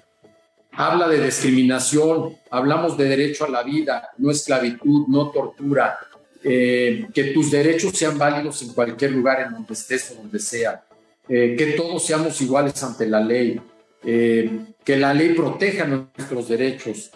Habla 0.72 1.10
de 1.10 1.26
discriminación, 1.26 2.38
hablamos 2.50 2.98
de 2.98 3.04
derecho 3.04 3.44
a 3.44 3.50
la 3.50 3.64
vida, 3.64 4.08
no 4.20 4.32
esclavitud, 4.32 5.08
no 5.10 5.32
tortura, 5.32 6.00
eh, 6.46 7.08
que 7.14 7.26
tus 7.26 7.52
derechos 7.52 7.92
sean 7.92 8.18
válidos 8.18 8.62
en 8.62 8.70
cualquier 8.70 9.12
lugar 9.12 9.42
en 9.42 9.52
donde 9.52 9.74
estés 9.74 10.12
o 10.12 10.16
donde 10.16 10.40
sea, 10.40 10.82
eh, 11.28 11.56
que 11.58 11.74
todos 11.74 12.06
seamos 12.06 12.40
iguales 12.40 12.82
ante 12.82 13.06
la 13.06 13.20
ley, 13.20 13.60
eh, 14.04 14.66
que 14.84 14.98
la 14.98 15.14
ley 15.14 15.34
proteja 15.34 15.86
nuestros 15.86 16.50
derechos, 16.50 17.12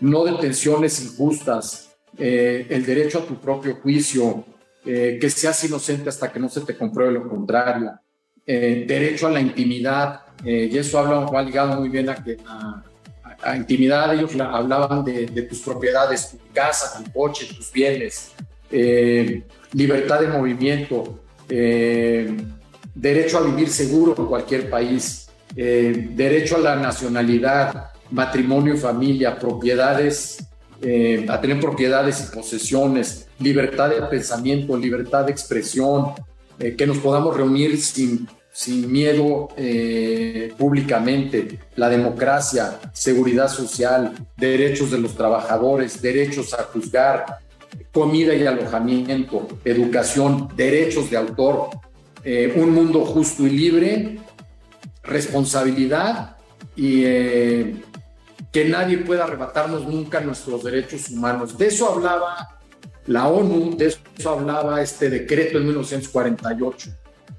no 0.00 0.24
detenciones 0.24 1.02
injustas, 1.02 1.86
el 2.18 2.84
derecho 2.84 3.20
a 3.20 3.24
tu 3.24 3.40
propio 3.40 3.76
juicio, 3.76 4.44
que 4.84 5.30
seas 5.30 5.64
inocente 5.64 6.10
hasta 6.10 6.30
que 6.30 6.38
no 6.38 6.50
se 6.50 6.60
te 6.62 6.76
compruebe 6.76 7.12
lo 7.12 7.26
contrario, 7.26 7.92
derecho 8.44 9.28
a 9.28 9.30
la 9.30 9.40
intimidad, 9.40 10.22
y 10.44 10.76
eso 10.76 10.98
habla, 10.98 11.42
ligado 11.42 11.80
muy 11.80 11.88
bien 11.88 12.10
a, 12.10 12.22
que, 12.22 12.36
a, 13.42 13.56
intimidad, 13.56 14.12
ellos 14.12 14.32
hablaban 14.38 15.02
de, 15.02 15.26
de, 15.26 15.42
tus 15.42 15.60
propiedades, 15.60 16.30
tu 16.30 16.38
casa, 16.52 17.02
tu 17.02 17.10
coche, 17.10 17.46
tus 17.54 17.72
bienes, 17.72 18.32
eh, 18.72 19.42
libertad 19.72 20.20
de 20.20 20.28
movimiento, 20.28 21.20
eh, 21.48 22.36
derecho 22.94 23.38
a 23.38 23.42
vivir 23.42 23.68
seguro 23.68 24.14
en 24.16 24.26
cualquier 24.26 24.70
país, 24.70 25.28
eh, 25.56 26.08
derecho 26.12 26.56
a 26.56 26.60
la 26.60 26.76
nacionalidad, 26.76 27.90
matrimonio 28.10 28.74
y 28.74 28.78
familia, 28.78 29.38
propiedades, 29.38 30.46
a 31.28 31.38
tener 31.38 31.60
propiedades 31.60 32.26
y 32.26 32.34
posesiones, 32.34 33.28
libertad 33.38 33.90
de 33.90 34.00
pensamiento, 34.00 34.78
libertad 34.78 35.26
de 35.26 35.30
expresión, 35.30 36.14
que 36.58 36.86
nos 36.86 36.96
podamos 36.96 37.36
reunir 37.36 37.78
sin, 37.78 38.26
sin 38.50 38.90
miedo 38.90 39.48
públicamente, 40.56 41.58
la 41.76 41.90
democracia, 41.90 42.80
seguridad 42.94 43.48
social, 43.48 44.14
derechos 44.38 44.90
de 44.90 45.00
los 45.00 45.14
trabajadores, 45.14 46.00
derechos 46.00 46.54
a 46.54 46.62
juzgar, 46.62 47.26
comida 47.92 48.34
y 48.34 48.46
alojamiento, 48.46 49.48
educación, 49.64 50.48
derechos 50.56 51.10
de 51.10 51.16
autor, 51.16 51.70
eh, 52.24 52.52
un 52.56 52.72
mundo 52.72 53.04
justo 53.04 53.46
y 53.46 53.50
libre, 53.50 54.18
responsabilidad 55.02 56.36
y 56.76 57.04
eh, 57.04 57.82
que 58.52 58.64
nadie 58.64 58.98
pueda 58.98 59.24
arrebatarnos 59.24 59.86
nunca 59.86 60.20
nuestros 60.20 60.64
derechos 60.64 61.08
humanos. 61.10 61.56
De 61.56 61.66
eso 61.66 61.92
hablaba 61.92 62.60
la 63.06 63.28
ONU, 63.28 63.76
de 63.76 63.86
eso 63.86 64.30
hablaba 64.30 64.82
este 64.82 65.10
decreto 65.10 65.58
en 65.58 65.66
1948. 65.66 66.90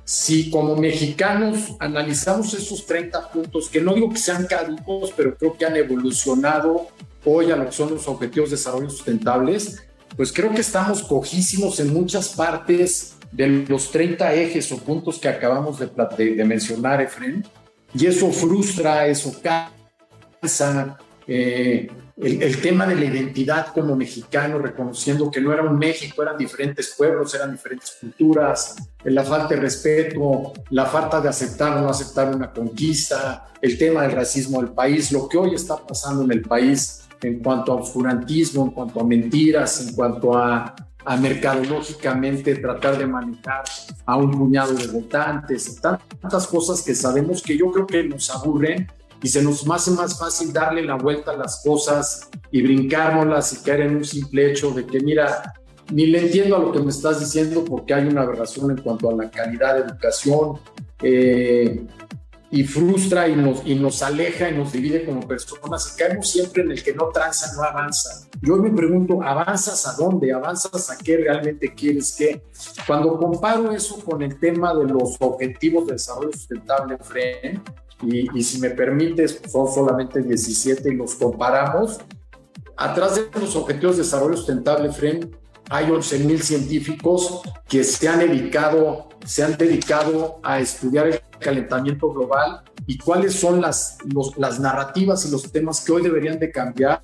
Si 0.04 0.50
como 0.50 0.76
mexicanos 0.76 1.76
analizamos 1.80 2.54
esos 2.54 2.86
30 2.86 3.32
puntos, 3.32 3.70
que 3.70 3.82
no 3.82 3.94
digo 3.94 4.10
que 4.10 4.18
sean 4.18 4.46
caducos, 4.46 5.14
pero 5.16 5.38
creo 5.38 5.58
que 5.58 5.66
han 5.66 5.76
evolucionado 5.76 6.88
hoy 7.24 7.52
a 7.52 7.56
lo 7.56 7.66
que 7.66 7.72
son 7.72 7.94
los 7.94 8.08
objetivos 8.08 8.50
de 8.50 8.58
desarrollo 8.58 8.90
sustentables, 8.90 9.84
pues 10.18 10.34
creo 10.34 10.52
que 10.54 10.62
estamos 10.62 11.04
cojísimos 11.04 11.80
en 11.80 11.94
muchas 11.94 12.30
partes 12.30 13.16
de 13.32 13.66
los 13.68 13.92
30 13.92 14.34
ejes 14.34 14.72
o 14.72 14.78
puntos 14.78 15.20
que 15.20 15.30
acabamos 15.30 15.80
de, 15.80 16.46
mencionar, 16.46 17.02
Efren, 17.02 17.46
y 17.94 18.06
eso 18.06 18.32
frustra, 18.32 19.08
eso 19.08 19.34
cansa. 19.42 20.98
Eh, 21.28 21.90
el, 22.18 22.62
tema 22.62 22.86
de 22.86 22.96
la 22.96 23.06
identidad 23.06 23.68
como 23.68 23.96
mexicano, 23.96 24.60
reconociendo 24.60 25.32
que 25.32 25.42
no 25.42 25.54
era 25.54 25.64
un 25.64 25.78
México, 25.78 26.22
eran 26.22 26.38
diferentes 26.38 26.94
pueblos, 26.98 27.34
eran 27.34 27.52
diferentes 27.52 27.98
culturas, 28.00 28.76
la 29.04 29.24
falta 29.24 29.56
de 29.56 29.62
respeto, 29.62 30.54
la 30.70 30.86
falta 30.86 31.20
de 31.20 31.30
aceptar 31.30 31.78
o 31.78 31.82
no 31.82 31.90
aceptar 31.90 32.36
una 32.36 32.52
conquista, 32.52 33.48
el 33.62 33.78
tema 33.78 34.04
del 34.04 34.12
racismo 34.12 34.62
del 34.62 34.72
país, 34.72 35.12
lo 35.12 35.28
que 35.28 35.38
hoy 35.38 35.56
está 35.56 35.78
pasando 35.78 36.24
en 36.24 36.32
el 36.32 36.42
país 36.42 37.02
en 37.22 37.40
cuanto 37.40 37.72
a 37.72 37.76
oscurantismo, 37.76 38.66
en 38.66 38.72
cuanto 38.72 39.00
a 39.00 39.04
mentiras, 39.04 39.88
en 39.88 39.96
cuanto 39.96 40.36
a, 40.38 40.76
a 41.06 41.18
mercadológicamente 41.18 42.56
tratar 42.56 42.98
de 42.98 43.08
manejar 43.08 43.64
a 44.06 44.16
un 44.18 44.32
puñado 44.32 44.74
de 44.74 44.88
votantes, 44.88 45.80
tantas 45.82 46.48
cosas 46.48 46.82
que 46.82 46.94
sabemos 46.94 47.42
que 47.42 47.58
yo 47.58 47.72
creo 47.72 47.88
que 47.88 48.04
nos 48.04 48.30
aburren 48.30 48.88
y 49.24 49.28
se 49.28 49.44
nos 49.44 49.68
hace 49.70 49.92
más 49.92 50.18
fácil 50.18 50.52
darle 50.52 50.84
la 50.84 50.96
vuelta 50.96 51.32
a 51.32 51.38
las 51.38 51.62
cosas 51.64 52.30
y 52.52 52.62
brincárnoslas 52.62 53.54
y 53.54 53.64
caer 53.64 53.82
en 53.82 53.98
un 53.98 54.06
simple 54.06 54.52
hecho 54.52 54.72
de 54.72 54.86
que, 54.86 55.00
mira, 55.00 55.54
ni 55.92 56.08
le 56.08 56.26
entiendo 56.26 56.56
a 56.56 56.60
lo 56.60 56.72
que 56.72 56.80
me 56.80 56.90
estás 56.90 57.20
diciendo 57.20 57.64
porque 57.66 57.94
hay 57.94 58.08
una 58.08 58.22
aberración 58.22 58.72
en 58.72 58.78
cuanto 58.78 59.10
a 59.10 59.14
la 59.14 59.30
calidad 59.30 59.76
de 59.76 59.82
educación, 59.82 60.60
eh, 61.04 61.86
y 62.52 62.66
frustra 62.66 63.30
y 63.30 63.36
nos, 63.36 63.66
y 63.66 63.76
nos 63.76 64.04
aleja 64.04 64.50
y 64.50 64.58
nos 64.58 64.74
divide 64.74 65.06
como 65.06 65.26
personas 65.26 65.94
y 65.94 65.98
caemos 65.98 66.30
siempre 66.30 66.64
en 66.64 66.72
el 66.72 66.84
que 66.84 66.94
no 66.94 67.08
tranza, 67.08 67.54
no 67.56 67.64
avanza. 67.64 68.28
Yo 68.42 68.58
me 68.58 68.70
pregunto, 68.72 69.24
¿avanzas 69.24 69.88
a 69.88 69.94
dónde? 69.94 70.34
¿Avanzas 70.34 70.90
a 70.90 70.98
qué 70.98 71.18
realmente 71.18 71.74
quieres 71.74 72.14
que? 72.14 72.44
Cuando 72.86 73.18
comparo 73.18 73.72
eso 73.72 74.04
con 74.04 74.22
el 74.22 74.38
tema 74.38 74.76
de 74.76 74.86
los 74.86 75.16
objetivos 75.20 75.88
de 75.88 75.94
desarrollo 75.94 76.34
sustentable, 76.34 76.98
FREN, 76.98 77.64
y, 78.04 78.38
y 78.38 78.44
si 78.44 78.60
me 78.60 78.72
permites, 78.72 79.42
son 79.50 79.72
solamente 79.72 80.22
17 80.22 80.92
y 80.92 80.96
los 80.96 81.16
comparamos, 81.16 82.02
atrás 82.76 83.16
de 83.16 83.40
los 83.40 83.56
objetivos 83.56 83.96
de 83.96 84.04
desarrollo 84.04 84.36
sustentable, 84.36 84.92
FREN, 84.92 85.38
hay 85.70 85.86
11.000 85.86 86.40
científicos 86.42 87.42
que 87.70 87.86
se 87.86 88.10
han 88.10 88.20
dedicado, 88.20 89.08
se 89.26 89.44
han 89.44 89.58
dedicado 89.58 90.40
a 90.44 90.60
estudiar 90.60 91.08
el 91.08 91.22
calentamiento 91.40 92.12
global 92.12 92.64
y 92.88 92.98
cuáles 92.98 93.34
son 93.34 93.62
las, 93.62 93.98
las 94.38 94.60
narrativas 94.60 95.26
y 95.26 95.32
los 95.32 95.52
temas 95.52 95.82
que 95.82 95.92
hoy 95.92 96.04
deberían 96.04 96.40
de 96.40 96.52
cambiar 96.52 97.02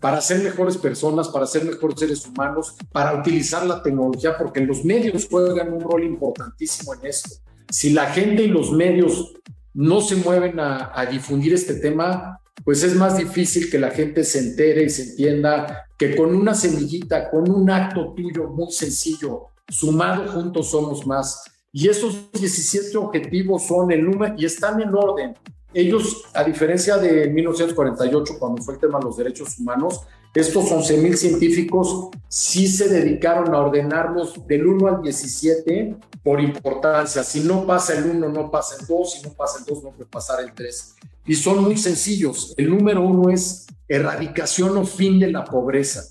para 0.00 0.20
ser 0.20 0.42
mejores 0.42 0.76
personas, 0.76 1.28
para 1.28 1.46
ser 1.46 1.64
mejores 1.64 1.98
seres 1.98 2.26
humanos, 2.26 2.76
para 2.92 3.18
utilizar 3.18 3.66
la 3.66 3.82
tecnología, 3.82 4.36
porque 4.38 4.60
los 4.60 4.84
medios 4.84 5.26
juegan 5.28 5.72
un 5.72 5.80
rol 5.80 6.04
importantísimo 6.04 6.94
en 6.94 7.06
esto. 7.06 7.36
Si 7.68 7.90
la 7.90 8.06
gente 8.06 8.44
y 8.44 8.48
los 8.48 8.72
medios 8.72 9.34
no 9.74 10.00
se 10.00 10.16
mueven 10.16 10.60
a, 10.60 10.92
a 10.94 11.06
difundir 11.06 11.52
este 11.52 11.74
tema, 11.74 12.40
pues 12.64 12.82
es 12.82 12.94
más 12.94 13.18
difícil 13.18 13.70
que 13.70 13.78
la 13.78 13.90
gente 13.90 14.24
se 14.24 14.38
entere 14.38 14.84
y 14.84 14.90
se 14.90 15.10
entienda 15.10 15.86
que 15.96 16.14
con 16.16 16.34
una 16.34 16.54
semillita, 16.54 17.30
con 17.30 17.50
un 17.50 17.68
acto 17.70 18.14
tuyo 18.14 18.48
muy 18.48 18.70
sencillo, 18.72 19.46
sumado 19.68 20.30
juntos 20.30 20.70
somos 20.70 21.06
más. 21.06 21.42
Y 21.72 21.88
esos 21.88 22.32
17 22.32 22.96
objetivos 22.96 23.66
son 23.66 23.90
el 23.92 24.04
número 24.04 24.34
y 24.36 24.44
están 24.44 24.80
en 24.80 24.94
orden. 24.94 25.34
Ellos, 25.74 26.24
a 26.34 26.42
diferencia 26.44 26.96
de 26.96 27.28
1948, 27.28 28.34
cuando 28.38 28.62
fue 28.62 28.74
el 28.74 28.80
tema 28.80 28.98
de 28.98 29.04
los 29.04 29.16
derechos 29.16 29.58
humanos, 29.58 30.00
estos 30.34 30.70
11.000 30.70 31.14
científicos 31.14 32.08
sí 32.28 32.68
se 32.68 32.88
dedicaron 32.88 33.54
a 33.54 33.60
ordenarlos 33.60 34.46
del 34.46 34.66
1 34.66 34.86
al 34.86 35.02
17 35.02 35.96
por 36.22 36.40
importancia. 36.40 37.22
Si 37.22 37.40
no 37.40 37.66
pasa 37.66 37.98
el 37.98 38.04
1, 38.04 38.28
no 38.28 38.50
pasa 38.50 38.76
el 38.80 38.86
2, 38.86 39.12
si 39.12 39.22
no 39.22 39.34
pasa 39.34 39.58
el 39.58 39.64
2, 39.64 39.84
no 39.84 39.90
puede 39.90 40.08
pasar 40.08 40.40
el 40.40 40.52
3 40.52 40.94
y 41.28 41.34
son 41.34 41.62
muy 41.62 41.76
sencillos. 41.76 42.54
El 42.56 42.70
número 42.70 43.02
uno 43.02 43.30
es 43.30 43.66
erradicación 43.86 44.76
o 44.78 44.84
fin 44.84 45.20
de 45.20 45.30
la 45.30 45.44
pobreza. 45.44 46.04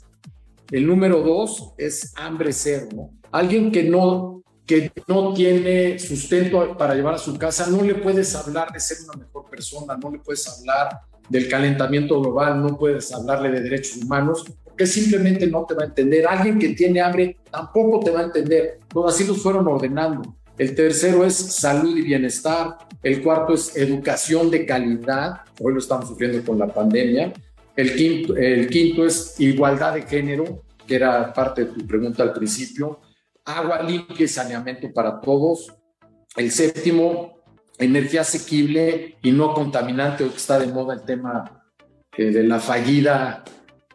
El 0.69 0.85
número 0.85 1.21
dos 1.23 1.73
es 1.77 2.13
hambre 2.15 2.53
cero. 2.53 3.09
Alguien 3.31 3.71
que 3.71 3.83
no, 3.83 4.36
que 4.67 4.91
no 5.07 5.33
tiene 5.33 5.97
sustento 5.97 6.77
para 6.77 6.93
llevar 6.93 7.15
a 7.15 7.17
su 7.17 7.37
casa, 7.37 7.67
no 7.67 7.81
le 7.81 7.95
puedes 7.95 8.35
hablar 8.35 8.71
de 8.73 8.81
ser 8.81 8.97
una 9.05 9.13
mejor 9.13 9.49
persona, 9.49 9.97
no 9.97 10.11
le 10.11 10.19
puedes 10.19 10.45
hablar 10.47 10.89
del 11.29 11.47
calentamiento 11.47 12.19
global, 12.19 12.61
no 12.61 12.77
puedes 12.77 13.13
hablarle 13.13 13.49
de 13.49 13.61
derechos 13.61 14.03
humanos, 14.03 14.43
porque 14.65 14.85
simplemente 14.85 15.47
no 15.47 15.65
te 15.65 15.73
va 15.73 15.83
a 15.83 15.85
entender. 15.85 16.27
Alguien 16.27 16.59
que 16.59 16.69
tiene 16.69 16.99
hambre 16.99 17.37
tampoco 17.49 18.01
te 18.03 18.11
va 18.11 18.19
a 18.19 18.23
entender. 18.23 18.79
Todos 18.89 19.15
así 19.15 19.25
los 19.25 19.41
fueron 19.41 19.65
ordenando. 19.67 20.35
El 20.57 20.75
tercero 20.75 21.23
es 21.23 21.35
salud 21.35 21.95
y 21.95 22.01
bienestar. 22.01 22.77
El 23.01 23.23
cuarto 23.23 23.53
es 23.53 23.75
educación 23.77 24.51
de 24.51 24.65
calidad. 24.65 25.41
Hoy 25.61 25.73
lo 25.73 25.79
estamos 25.79 26.09
sufriendo 26.09 26.43
con 26.43 26.59
la 26.59 26.67
pandemia. 26.67 27.31
El 27.75 27.95
quinto, 27.95 28.35
el 28.35 28.67
quinto 28.67 29.05
es 29.05 29.39
igualdad 29.39 29.93
de 29.93 30.01
género, 30.01 30.63
que 30.85 30.95
era 30.95 31.31
parte 31.31 31.63
de 31.63 31.71
tu 31.71 31.87
pregunta 31.87 32.23
al 32.23 32.33
principio. 32.33 32.99
Agua 33.47 33.81
limpia 33.81 34.25
y 34.25 34.27
saneamiento 34.27 34.91
para 34.91 35.21
todos. 35.21 35.73
El 36.35 36.51
séptimo, 36.51 37.39
energía 37.77 38.21
asequible 38.21 39.15
y 39.21 39.31
no 39.31 39.53
contaminante, 39.53 40.25
hoy 40.25 40.33
está 40.35 40.59
de 40.59 40.67
moda 40.67 40.95
el 40.95 41.03
tema 41.03 41.63
eh, 42.17 42.25
de 42.25 42.43
la 42.43 42.59
fallida, 42.59 43.45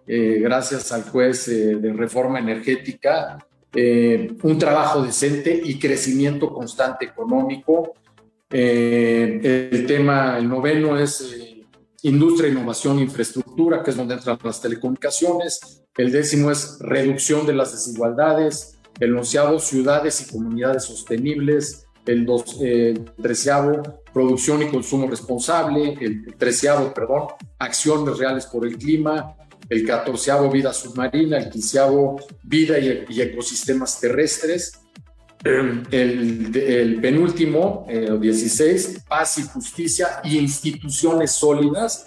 eh, 0.06 0.38
gracias 0.40 0.90
al 0.90 1.02
juez 1.02 1.48
eh, 1.48 1.76
de 1.76 1.92
reforma 1.92 2.38
energética, 2.38 3.46
un 3.74 4.58
trabajo 4.58 5.02
decente 5.02 5.60
y 5.64 5.78
crecimiento 5.78 6.52
constante 6.52 7.04
económico. 7.06 7.94
el 8.50 9.84
tema, 9.86 10.36
el 10.38 10.48
noveno 10.48 10.98
es 10.98 11.56
industria, 12.02 12.50
innovación 12.50 12.98
infraestructura, 13.00 13.82
que 13.82 13.90
es 13.90 13.96
donde 13.96 14.14
entran 14.14 14.38
las 14.42 14.60
telecomunicaciones. 14.60 15.84
El 15.96 16.10
décimo 16.10 16.50
es 16.50 16.78
reducción 16.80 17.46
de 17.46 17.54
las 17.54 17.72
desigualdades. 17.72 18.78
El 19.00 19.16
onceavo, 19.16 19.58
ciudades 19.58 20.20
y 20.20 20.32
comunidades 20.32 20.84
sostenibles 20.84 21.86
el, 22.06 22.26
dos, 22.26 22.56
eh, 22.60 22.94
treceavo, 23.20 24.02
producción 24.12 24.62
y 24.62 24.68
consumo 24.68 25.08
responsable, 25.08 25.96
el 26.00 26.34
treceavo, 26.36 26.92
perdón, 26.92 27.28
acciones 27.58 28.18
reales 28.18 28.46
por 28.46 28.66
el 28.66 28.76
clima, 28.76 29.36
el 29.68 29.86
catorceavo, 29.86 30.50
vida 30.50 30.72
submarina, 30.72 31.38
el 31.38 31.50
quinceavo, 31.50 32.20
vida 32.42 32.78
y, 32.78 33.20
ecosistemas 33.20 34.00
terrestres, 34.00 34.72
el, 35.44 36.52
el 36.54 37.00
penúltimo, 37.00 37.86
el 37.88 38.20
16, 38.20 39.04
paz 39.08 39.38
y 39.38 39.42
justicia 39.42 40.20
y 40.24 40.38
instituciones 40.38 41.32
sólidas, 41.32 42.04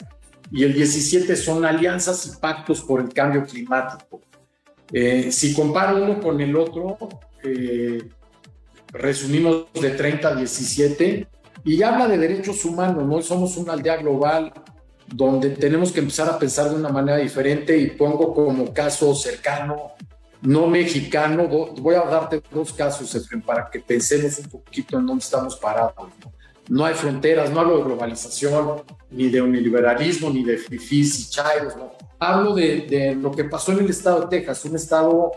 y 0.51 0.63
el 0.63 0.73
17 0.73 1.35
son 1.35 1.65
alianzas 1.65 2.27
y 2.27 2.39
pactos 2.39 2.81
por 2.81 3.01
el 3.01 3.11
cambio 3.11 3.43
climático. 3.43 4.21
Eh, 4.91 5.31
si 5.31 5.53
comparo 5.53 6.03
uno 6.03 6.19
con 6.19 6.39
el 6.41 6.55
otro, 6.55 6.97
eh, 7.43 8.09
resumimos 8.89 9.65
de 9.73 9.91
30 9.91 10.27
a 10.27 10.35
17, 10.35 11.27
y 11.65 11.81
habla 11.81 12.07
de 12.07 12.17
derechos 12.17 12.63
humanos, 12.63 13.03
¿no? 13.05 13.21
Somos 13.21 13.57
una 13.57 13.73
aldea 13.73 13.97
global 13.97 14.53
donde 15.07 15.49
tenemos 15.49 15.91
que 15.91 15.99
empezar 15.99 16.29
a 16.29 16.37
pensar 16.37 16.69
de 16.69 16.75
una 16.75 16.89
manera 16.89 17.17
diferente 17.17 17.77
y 17.77 17.89
pongo 17.89 18.33
como 18.33 18.71
caso 18.71 19.13
cercano, 19.15 19.93
no 20.41 20.67
mexicano, 20.67 21.47
voy 21.47 21.95
a 21.95 22.03
darte 22.03 22.41
dos 22.51 22.71
casos, 22.71 23.13
Efren, 23.15 23.41
para 23.41 23.69
que 23.69 23.79
pensemos 23.79 24.37
un 24.39 24.45
poquito 24.45 24.99
en 24.99 25.07
dónde 25.07 25.23
estamos 25.23 25.55
parados. 25.55 26.09
¿no? 26.23 26.34
Hay 26.85 26.93
fronteras, 26.93 27.51
no 27.51 27.59
hablo 27.59 27.77
de 27.77 27.83
globalización, 27.83 28.83
ni 29.11 29.29
de 29.29 29.41
neoliberalismo, 29.41 30.29
ni 30.29 30.43
de 30.43 30.57
fifís 30.57 31.19
y 31.19 31.29
chairos, 31.29 31.75
¿no? 31.75 31.91
Hablo 32.19 32.55
de, 32.55 32.81
de 32.81 33.15
lo 33.15 33.31
que 33.31 33.43
pasó 33.43 33.71
en 33.71 33.79
el 33.79 33.89
estado 33.89 34.21
de 34.21 34.27
Texas, 34.37 34.65
un 34.65 34.75
estado 34.75 35.31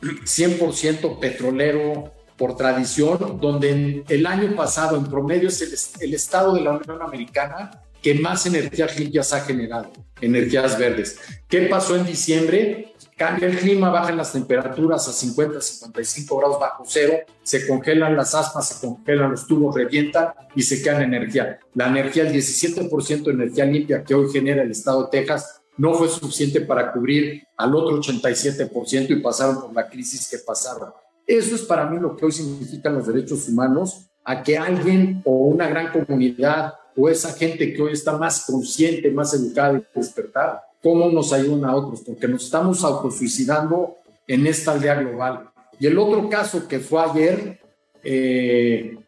100% 0.00 1.18
petrolero, 1.20 2.12
por 2.42 2.56
tradición, 2.56 3.38
donde 3.40 4.02
el 4.08 4.26
año 4.26 4.56
pasado 4.56 4.96
en 4.96 5.04
promedio 5.04 5.48
es 5.48 5.94
el, 6.00 6.12
estado 6.12 6.54
de 6.54 6.62
la 6.62 6.72
Unión 6.72 7.00
Americana 7.00 7.82
que 8.02 8.14
más 8.14 8.46
energías 8.46 8.98
limpias 8.98 9.32
ha 9.32 9.42
generado, 9.42 9.92
energías 10.20 10.76
verdes. 10.76 11.20
¿Qué 11.46 11.62
pasó 11.62 11.94
en 11.94 12.04
diciembre? 12.04 12.91
Cambia 13.16 13.48
el 13.48 13.58
clima, 13.58 13.90
bajan 13.90 14.16
las 14.16 14.32
temperaturas 14.32 15.06
a 15.06 15.12
50, 15.12 15.60
55 15.60 16.36
grados 16.38 16.58
bajo 16.58 16.84
cero, 16.86 17.14
se 17.42 17.66
congelan 17.66 18.16
las 18.16 18.34
aspas, 18.34 18.68
se 18.68 18.86
congelan 18.86 19.30
los 19.30 19.46
tubos, 19.46 19.74
revientan 19.74 20.28
y 20.54 20.62
se 20.62 20.82
quedan 20.82 21.02
energía. 21.02 21.60
La 21.74 21.88
energía, 21.88 22.24
el 22.24 22.32
17% 22.32 23.22
de 23.24 23.32
energía 23.32 23.64
limpia 23.66 24.02
que 24.02 24.14
hoy 24.14 24.30
genera 24.32 24.62
el 24.62 24.70
estado 24.70 25.04
de 25.04 25.10
Texas, 25.10 25.62
no 25.76 25.94
fue 25.94 26.08
suficiente 26.08 26.62
para 26.62 26.92
cubrir 26.92 27.44
al 27.56 27.74
otro 27.74 27.98
87% 27.98 29.10
y 29.10 29.16
pasaron 29.16 29.60
por 29.60 29.74
la 29.74 29.88
crisis 29.88 30.28
que 30.28 30.38
pasaron. 30.38 30.90
Eso 31.26 31.54
es 31.54 31.62
para 31.62 31.86
mí 31.86 31.98
lo 31.98 32.16
que 32.16 32.26
hoy 32.26 32.32
significan 32.32 32.94
los 32.94 33.06
derechos 33.06 33.48
humanos, 33.48 34.08
a 34.24 34.42
que 34.42 34.56
alguien 34.56 35.22
o 35.24 35.32
una 35.46 35.68
gran 35.68 35.90
comunidad 35.90 36.74
o 36.96 37.08
esa 37.08 37.32
gente 37.32 37.72
que 37.72 37.82
hoy 37.82 37.92
está 37.92 38.16
más 38.16 38.44
consciente, 38.46 39.10
más 39.10 39.34
educada 39.34 39.78
y 39.78 39.98
despertar, 39.98 40.60
cómo 40.82 41.10
nos 41.10 41.32
ayudan 41.32 41.70
a 41.70 41.76
otros, 41.76 42.00
porque 42.00 42.28
nos 42.28 42.44
estamos 42.44 42.82
autosuicidando 42.84 43.96
en 44.26 44.46
esta 44.46 44.72
aldea 44.72 44.96
global. 44.96 45.50
Y 45.78 45.86
el 45.86 45.98
otro 45.98 46.28
caso 46.28 46.66
que 46.66 46.80
fue 46.80 47.02
ayer, 47.02 47.60
eh, 48.02 48.98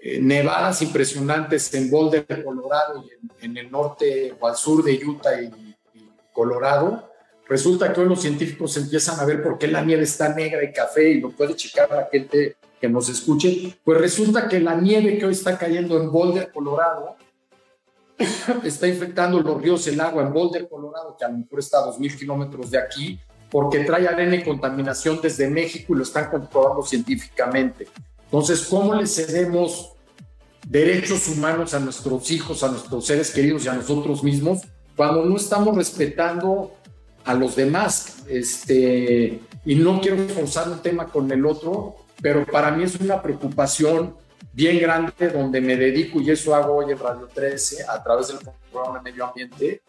eh, 0.00 0.20
nevadas 0.20 0.82
impresionantes 0.82 1.72
en 1.74 1.90
Boulder, 1.90 2.26
Colorado, 2.44 3.04
y 3.04 3.44
en, 3.44 3.56
el 3.56 3.70
norte 3.70 4.34
o 4.38 4.46
al 4.46 4.56
sur 4.56 4.82
de 4.82 5.04
Utah 5.04 5.40
y 5.40 5.76
Colorado, 6.32 7.08
Resulta 7.48 7.92
que 7.92 8.00
hoy 8.02 8.08
los 8.08 8.20
científicos 8.20 8.76
empiezan 8.76 9.18
a 9.18 9.24
ver 9.24 9.42
por 9.42 9.56
qué 9.56 9.68
la 9.68 9.82
nieve 9.82 10.02
está 10.02 10.34
negra 10.34 10.62
y 10.62 10.70
café 10.70 11.12
y 11.12 11.20
lo 11.20 11.30
puede 11.30 11.56
checar 11.56 11.88
la 11.88 12.06
gente 12.12 12.56
que 12.78 12.88
nos 12.88 13.08
escuche. 13.08 13.78
Pues 13.82 13.98
resulta 13.98 14.48
que 14.48 14.60
la 14.60 14.74
nieve 14.74 15.16
que 15.16 15.24
hoy 15.24 15.32
está 15.32 15.56
cayendo 15.56 15.98
en 15.98 16.12
Boulder, 16.12 16.52
Colorado, 16.52 17.16
está 18.64 18.88
infectando 18.88 19.40
los 19.40 19.60
ríos, 19.60 19.86
el 19.86 20.00
agua 20.00 20.22
en 20.22 20.32
Boulder, 20.32 20.68
Colorado, 20.68 21.16
que 21.18 21.24
a 21.24 21.28
lo 21.28 21.38
mejor 21.38 21.58
está 21.60 21.78
a 21.78 21.86
2.000 21.86 22.18
kilómetros 22.18 22.70
de 22.70 22.78
aquí, 22.78 23.20
porque 23.50 23.80
trae 23.80 24.06
arena 24.06 24.36
y 24.36 24.44
contaminación 24.44 25.20
desde 25.22 25.48
México 25.48 25.94
y 25.94 25.96
lo 25.96 26.02
están 26.02 26.30
comprobando 26.30 26.82
científicamente. 26.82 27.88
Entonces, 28.24 28.66
¿cómo 28.66 28.94
le 28.94 29.06
cedemos 29.06 29.92
derechos 30.66 31.28
humanos 31.28 31.72
a 31.74 31.80
nuestros 31.80 32.30
hijos, 32.30 32.62
a 32.62 32.68
nuestros 32.68 33.06
seres 33.06 33.30
queridos 33.30 33.64
y 33.64 33.68
a 33.68 33.74
nosotros 33.74 34.22
mismos 34.22 34.60
cuando 34.94 35.24
no 35.24 35.36
estamos 35.36 35.74
respetando 35.76 36.72
a 37.24 37.34
los 37.34 37.56
demás. 37.56 38.24
Este, 38.28 39.40
y 39.64 39.74
no 39.76 40.00
quiero 40.00 40.28
forzar 40.28 40.68
un 40.68 40.80
tema 40.80 41.06
con 41.06 41.30
el 41.30 41.46
otro, 41.46 41.96
pero 42.20 42.44
para 42.44 42.70
mí 42.70 42.84
es 42.84 42.96
una 42.96 43.22
preocupación 43.22 44.14
bien 44.58 44.80
grande 44.80 45.28
donde 45.32 45.60
me 45.60 45.76
dedico, 45.76 46.20
y 46.20 46.32
eso 46.32 46.52
hago 46.52 46.78
hoy 46.78 46.90
en 46.90 46.98
Radio 46.98 47.28
13 47.32 47.84
a 47.88 48.02
través 48.02 48.26
del 48.26 48.38
programa 48.72 48.98
de 48.98 49.08
Medio 49.08 49.26
Ambiente, 49.26 49.82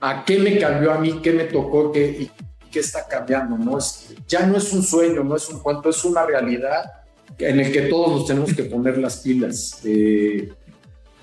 a 0.00 0.22
qué 0.22 0.38
me 0.38 0.58
cambió 0.58 0.92
a 0.92 0.98
mí, 0.98 1.20
qué 1.22 1.32
me 1.32 1.44
tocó, 1.44 1.90
qué, 1.90 2.08
y 2.20 2.30
qué 2.70 2.80
está 2.80 3.08
cambiando. 3.08 3.56
¿no? 3.56 3.78
Es, 3.78 4.14
ya 4.28 4.44
no 4.44 4.58
es 4.58 4.70
un 4.74 4.82
sueño, 4.82 5.24
no 5.24 5.34
es 5.34 5.48
un 5.48 5.60
cuento, 5.60 5.88
es 5.88 6.04
una 6.04 6.26
realidad 6.26 6.92
en 7.38 7.60
el 7.60 7.72
que 7.72 7.82
todos 7.82 8.10
nos 8.10 8.26
tenemos 8.26 8.52
que 8.52 8.64
poner 8.64 8.98
las 8.98 9.20
pilas. 9.20 9.80
Eh, 9.82 10.52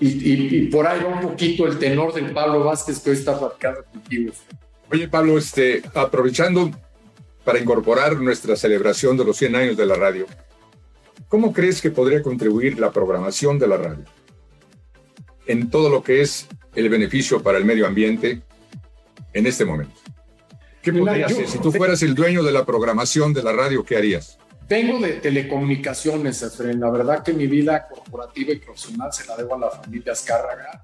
y, 0.00 0.56
y, 0.56 0.66
por 0.66 0.84
ahí 0.84 1.00
va 1.00 1.10
un 1.10 1.20
poquito 1.20 1.68
el 1.68 1.78
tenor 1.78 2.12
del 2.12 2.32
Pablo 2.32 2.64
Vázquez 2.64 2.98
que 2.98 3.10
hoy 3.10 3.16
está 3.16 3.38
platicando 3.38 3.84
contigo. 3.84 4.32
Oye, 4.90 5.06
Pablo, 5.06 5.38
este, 5.38 5.80
aprovechando 5.94 6.72
para 7.44 7.60
incorporar 7.60 8.16
nuestra 8.16 8.56
celebración 8.56 9.16
de 9.16 9.24
los 9.26 9.36
100 9.36 9.54
años 9.54 9.76
de 9.76 9.86
la 9.86 9.94
radio, 9.94 10.26
¿cómo 11.28 11.52
crees 11.52 11.80
que 11.80 11.90
podría 11.90 12.22
contribuir 12.22 12.78
la 12.78 12.90
programación 12.90 13.58
de 13.58 13.68
la 13.68 13.76
radio 13.76 14.04
en 15.46 15.70
todo 15.70 15.90
lo 15.90 16.02
que 16.02 16.20
es 16.20 16.46
el 16.74 16.88
beneficio 16.88 17.42
para 17.42 17.58
el 17.58 17.64
medio 17.64 17.86
ambiente 17.86 18.42
en 19.32 19.46
este 19.46 19.64
momento? 19.64 19.94
¿Qué 20.82 20.90
hacer? 21.24 21.46
Si 21.46 21.58
tú 21.58 21.72
fueras 21.72 22.02
el 22.02 22.14
dueño 22.14 22.42
de 22.42 22.52
la 22.52 22.64
programación 22.64 23.34
de 23.34 23.42
la 23.42 23.52
radio, 23.52 23.84
¿qué 23.84 23.96
harías? 23.96 24.38
Vengo 24.68 24.98
de 25.00 25.14
telecomunicaciones, 25.14 26.42
Efren. 26.42 26.80
La 26.80 26.90
verdad 26.90 27.22
que 27.22 27.32
mi 27.32 27.46
vida 27.46 27.86
corporativa 27.88 28.52
y 28.52 28.56
profesional 28.56 29.12
se 29.12 29.26
la 29.26 29.36
debo 29.36 29.56
a 29.56 29.58
la 29.58 29.70
familia 29.70 30.12
Azcárraga. 30.12 30.82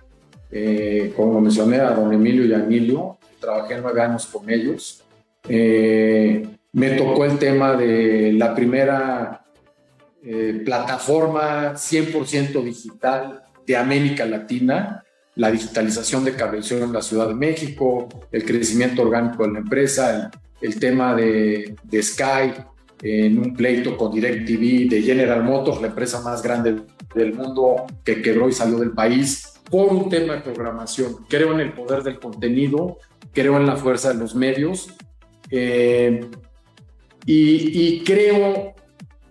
Eh, 0.50 1.12
como 1.16 1.40
mencioné, 1.40 1.76
a 1.76 1.92
don 1.92 2.12
Emilio 2.12 2.44
y 2.44 2.52
a 2.52 2.58
Emilio 2.58 3.18
trabajé 3.40 3.78
nueve 3.80 4.02
años 4.02 4.26
con 4.26 4.50
ellos. 4.50 5.04
Eh, 5.48 6.46
me 6.72 6.90
tocó 6.90 7.24
el 7.24 7.38
tema 7.38 7.74
de 7.76 8.32
la 8.32 8.54
primera 8.54 9.45
eh, 10.26 10.62
plataforma 10.64 11.74
100% 11.74 12.62
digital 12.62 13.42
de 13.66 13.76
América 13.76 14.26
Latina, 14.26 15.04
la 15.36 15.50
digitalización 15.50 16.24
de 16.24 16.34
cableación 16.34 16.82
en 16.82 16.92
la 16.92 17.02
Ciudad 17.02 17.28
de 17.28 17.34
México, 17.34 18.08
el 18.32 18.44
crecimiento 18.44 19.02
orgánico 19.02 19.46
de 19.46 19.52
la 19.52 19.58
empresa, 19.60 20.30
el, 20.60 20.80
tema 20.80 21.14
de, 21.14 21.76
de, 21.84 22.02
Sky 22.02 22.52
en 23.02 23.38
un 23.38 23.54
pleito 23.54 23.96
con 23.96 24.12
DirecTV, 24.12 24.88
de 24.88 25.02
General 25.02 25.42
Motors, 25.44 25.80
la 25.80 25.88
empresa 25.88 26.20
más 26.22 26.42
grande 26.42 26.82
del 27.14 27.34
mundo 27.34 27.86
que 28.02 28.22
quebró 28.22 28.48
y 28.48 28.52
salió 28.52 28.78
del 28.78 28.92
país, 28.92 29.52
por 29.70 29.92
un 29.92 30.08
tema 30.08 30.34
de 30.34 30.40
programación. 30.40 31.16
Creo 31.28 31.52
en 31.52 31.60
el 31.60 31.72
poder 31.72 32.02
del 32.02 32.18
contenido, 32.18 32.98
creo 33.32 33.56
en 33.56 33.66
la 33.66 33.76
fuerza 33.76 34.12
de 34.12 34.18
los 34.18 34.34
medios 34.34 34.94
eh, 35.50 36.20
y, 37.24 38.04
creo 38.04 38.74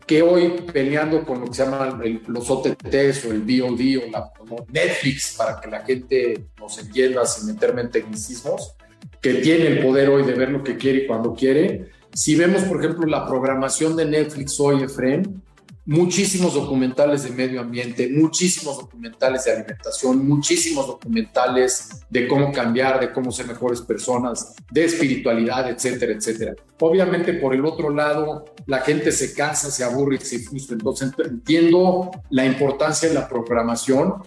que 0.05 0.21
hoy 0.21 0.49
peleando 0.71 1.25
con 1.25 1.41
lo 1.41 1.47
que 1.47 1.55
se 1.55 1.65
llaman 1.65 2.21
los 2.27 2.49
OTTs 2.49 3.25
o 3.25 3.31
el 3.31 3.41
VOD 3.41 4.05
o, 4.05 4.11
la, 4.11 4.31
Netflix, 4.69 5.35
para 5.37 5.59
que 5.59 5.67
la 5.69 5.81
gente 5.81 6.45
nos 6.59 6.77
entienda 6.77 7.25
sin 7.25 7.47
meterme 7.47 7.81
en 7.81 7.89
tecnicismos, 7.89 8.75
que 9.19 9.35
tiene 9.35 9.67
el 9.67 9.83
poder 9.83 10.09
hoy 10.09 10.23
de 10.23 10.33
ver 10.33 10.49
lo 10.49 10.63
que 10.63 10.77
quiere 10.77 10.99
y 10.99 11.07
cuando 11.07 11.33
quiere. 11.33 11.89
Si 12.13 12.35
vemos, 12.35 12.63
por 12.63 12.79
ejemplo, 12.83 13.07
la 13.07 13.25
programación 13.25 13.95
de 13.95 14.05
Netflix 14.05 14.59
hoy, 14.59 14.83
Efren, 14.83 15.41
muchísimos 15.85 16.55
documentales 16.55 17.23
de 17.23 17.29
medio 17.29 17.61
ambiente, 17.61 18.09
muchísimos 18.09 18.77
documentales 18.77 19.43
de 19.43 19.51
alimentación, 19.51 20.27
muchísimos 20.27 20.87
documentales 20.87 22.01
de 22.09 22.27
cómo 22.27 22.51
cambiar, 22.51 22.99
de 22.99 23.13
cómo 23.13 23.31
ser 23.31 23.47
mejores 23.47 23.81
personas, 23.81 24.55
de 24.71 24.83
espiritualidad, 24.83 25.69
etcétera, 25.69 26.13
etcétera. 26.13 26.55
Obviamente, 26.79 27.33
por 27.33 27.53
el 27.53 27.63
otro 27.65 27.91
lado, 27.91 28.45
la 28.65 28.79
gente 28.79 29.11
se 29.11 29.33
cansa, 29.33 29.69
se 29.69 29.83
aburre 29.83 30.15
y 30.15 30.25
se 30.25 30.39
frustra. 30.39 30.73
Entonces, 30.73 31.11
entiendo 31.19 32.09
la 32.31 32.45
importancia 32.45 33.07
de 33.07 33.15
la 33.15 33.29
programación, 33.29 34.23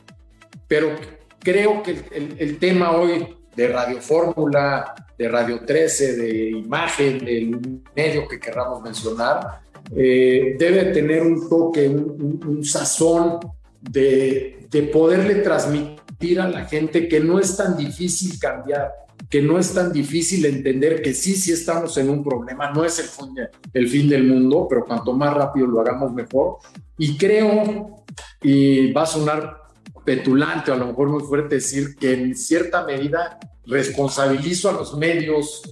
pero 0.68 0.94
creo 1.40 1.83
que 1.83 2.05
el, 2.38 2.59
tema 2.59 2.92
hoy 2.92 3.37
de 3.57 3.68
Radio 3.68 4.01
Fórmula, 4.01 4.94
de 5.16 5.29
Radio 5.29 5.64
13, 5.64 6.16
de 6.16 6.51
imagen, 6.51 7.18
del 7.18 7.83
medio 7.97 8.29
que 8.29 8.38
querramos 8.38 8.81
mencionar, 8.83 9.62
eh, 9.95 10.57
debe 10.59 10.87
tener 10.93 11.23
un 11.23 11.49
toque, 11.49 11.88
un, 11.88 12.64
sazón 12.64 13.38
de, 13.81 14.67
de 14.71 14.83
poderle 14.85 15.37
transmitir 15.37 16.41
a 16.41 16.49
la 16.49 16.64
gente 16.64 17.09
que 17.09 17.21
no 17.21 17.38
es 17.38 17.57
tan 17.57 17.77
difícil 17.77 18.38
cambiar, 18.38 18.91
que 19.31 19.43
no 19.43 19.59
es 19.59 19.75
tan 19.75 19.93
difícil 19.93 20.45
entender 20.47 21.03
que 21.03 21.14
sí, 21.14 21.35
sí 21.35 21.53
estamos 21.53 21.97
en 21.99 22.11
un 22.11 22.25
problema, 22.25 22.71
no 22.71 22.85
es 22.85 22.99
el 22.99 23.07
fin, 23.07 23.35
el 23.73 23.88
fin 23.88 24.09
del 24.09 24.25
mundo, 24.25 24.67
pero 24.69 24.85
cuanto 24.85 25.12
más 25.12 25.35
rápido 25.35 25.67
lo 25.67 25.81
hagamos 25.81 26.12
mejor. 26.12 26.59
Y 26.97 27.17
creo, 27.17 28.05
y 28.43 28.93
va 28.93 29.03
a 29.03 29.07
sonar 29.07 29.69
petulante 30.05 30.73
a 30.73 30.77
lo 30.77 30.87
mejor 30.87 31.11
muy 31.11 31.23
fuerte 31.23 31.57
decir 31.57 31.95
que 31.97 32.14
en 32.14 32.35
cierta 32.35 32.85
medida 32.85 33.38
responsabilizo 33.67 34.71
a 34.71 34.73
los 34.73 34.97
medios 34.97 35.62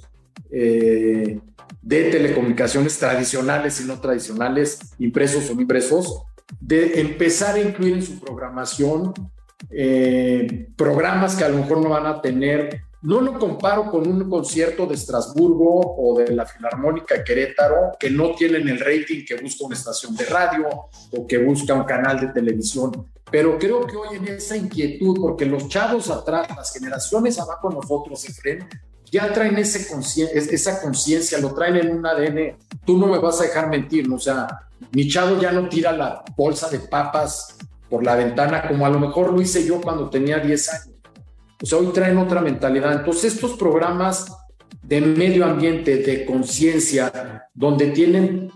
eh, 0.50 1.40
de 1.86 2.10
telecomunicaciones 2.10 2.98
tradicionales 2.98 3.80
y 3.80 3.84
no 3.84 4.00
tradicionales, 4.00 4.80
impresos 4.98 5.48
o 5.48 5.54
no 5.54 5.60
impresos, 5.60 6.24
de 6.60 7.00
empezar 7.00 7.54
a 7.54 7.60
incluir 7.60 7.94
en 7.94 8.02
su 8.02 8.18
programación 8.18 9.14
eh, 9.70 10.68
programas 10.76 11.36
que 11.36 11.44
a 11.44 11.48
lo 11.48 11.58
mejor 11.58 11.78
no 11.80 11.90
van 11.90 12.06
a 12.06 12.20
tener 12.20 12.80
no 13.02 13.20
lo 13.20 13.38
comparo 13.38 13.88
con 13.88 14.08
un 14.08 14.28
concierto 14.28 14.84
de 14.84 14.96
Estrasburgo 14.96 15.80
o 15.96 16.18
de 16.18 16.34
la 16.34 16.44
Filarmónica 16.44 17.22
Querétaro 17.22 17.92
que 18.00 18.10
no 18.10 18.34
tienen 18.34 18.68
el 18.68 18.80
rating 18.80 19.24
que 19.24 19.36
busca 19.36 19.64
una 19.64 19.76
estación 19.76 20.16
de 20.16 20.24
radio 20.24 20.66
o 21.12 21.26
que 21.26 21.38
busca 21.38 21.72
un 21.72 21.84
canal 21.84 22.18
de 22.18 22.28
televisión. 22.28 23.06
Pero 23.30 23.58
creo 23.58 23.86
que 23.86 23.96
hoy 23.96 24.16
en 24.16 24.26
esa 24.26 24.56
inquietud, 24.56 25.20
porque 25.20 25.46
los 25.46 25.68
chavos 25.68 26.10
atrás, 26.10 26.48
las 26.56 26.72
generaciones 26.72 27.38
abajo 27.38 27.70
nosotros, 27.70 28.28
Efren, 28.28 28.66
ya 29.10 29.32
traen 29.32 29.58
ese 29.58 29.86
esa 30.30 30.80
conciencia, 30.80 31.38
lo 31.38 31.54
traen 31.54 31.76
en 31.76 31.96
un 31.96 32.06
ADN. 32.06 32.56
Tú 32.84 32.98
no 32.98 33.06
me 33.06 33.18
vas 33.18 33.40
a 33.40 33.44
dejar 33.44 33.68
mentir, 33.68 34.08
¿no? 34.08 34.16
o 34.16 34.20
sea, 34.20 34.46
mi 34.92 35.08
chavo 35.08 35.40
ya 35.40 35.52
no 35.52 35.68
tira 35.68 35.92
la 35.92 36.22
bolsa 36.36 36.68
de 36.68 36.80
papas 36.80 37.56
por 37.88 38.04
la 38.04 38.16
ventana 38.16 38.66
como 38.66 38.84
a 38.84 38.90
lo 38.90 38.98
mejor 38.98 39.32
lo 39.32 39.40
hice 39.40 39.64
yo 39.64 39.80
cuando 39.80 40.10
tenía 40.10 40.38
10 40.38 40.68
años 40.72 40.96
o 41.62 41.66
sea, 41.66 41.78
hoy 41.78 41.86
traen 41.86 42.18
otra 42.18 42.40
mentalidad. 42.40 42.92
Entonces, 42.92 43.34
estos 43.34 43.52
programas 43.52 44.26
de 44.82 45.00
medio 45.00 45.44
ambiente, 45.44 45.96
de 45.96 46.24
conciencia, 46.26 47.48
donde 47.54 47.88
tienen 47.88 48.50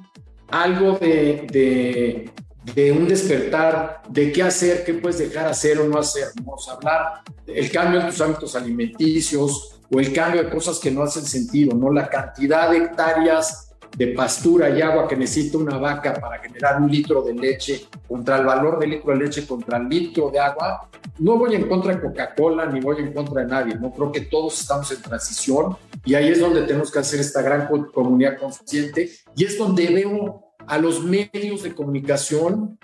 algo 0.48 0.98
de, 0.98 2.30
de, 2.74 2.92
un 2.92 3.08
despertar, 3.08 4.02
de 4.08 4.30
qué 4.32 4.42
hacer, 4.42 4.84
qué 4.84 4.94
puedes 4.94 5.18
dejar 5.18 5.48
hacer 5.48 5.78
o 5.78 5.88
no 5.88 5.98
hacer. 5.98 6.28
Vamos 6.36 6.68
a 6.68 6.72
hablar 6.74 7.22
del 7.46 7.70
cambio 7.70 8.00
en 8.00 8.08
tus 8.08 8.20
hábitos 8.20 8.54
alimenticios 8.54 9.79
o 9.92 10.00
el 10.00 10.12
cambio 10.12 10.44
de 10.44 10.50
cosas 10.50 10.78
que 10.78 10.90
no 10.90 11.02
hacen 11.02 11.24
sentido, 11.24 11.74
¿no? 11.76 11.92
La 11.92 12.08
cantidad 12.08 12.70
de 12.70 12.78
hectáreas 12.78 13.70
de 13.96 14.08
pastura 14.08 14.70
y 14.70 14.80
agua 14.80 15.08
que 15.08 15.16
necesita 15.16 15.58
una 15.58 15.76
vaca 15.76 16.14
para 16.14 16.38
generar 16.38 16.80
un 16.80 16.90
litro 16.90 17.22
de 17.22 17.34
leche 17.34 17.86
contra 18.06 18.38
el 18.38 18.46
valor 18.46 18.78
del 18.78 18.90
litro 18.90 19.12
de 19.12 19.24
leche 19.24 19.46
contra 19.46 19.78
el 19.78 19.88
litro 19.88 20.30
de 20.30 20.38
agua, 20.38 20.88
no 21.18 21.36
voy 21.36 21.56
en 21.56 21.68
contra 21.68 21.94
de 21.94 22.00
Coca-Cola 22.00 22.66
ni 22.66 22.80
voy 22.80 22.98
en 23.00 23.12
contra 23.12 23.42
de 23.42 23.48
nadie, 23.48 23.74
no 23.74 23.92
creo 23.92 24.12
que 24.12 24.22
todos 24.22 24.60
estamos 24.60 24.90
en 24.92 25.02
transición 25.02 25.76
y 26.04 26.14
ahí 26.14 26.28
es 26.28 26.40
donde 26.40 26.62
tenemos 26.62 26.90
que 26.90 27.00
hacer 27.00 27.20
esta 27.20 27.42
gran 27.42 27.68
comunidad 27.92 28.38
consciente 28.38 29.10
y 29.34 29.44
es 29.44 29.58
donde 29.58 29.86
veo 29.88 30.54
a 30.66 30.78
los 30.78 31.02
medios 31.02 31.62
de 31.64 31.74
comunicación 31.74 32.78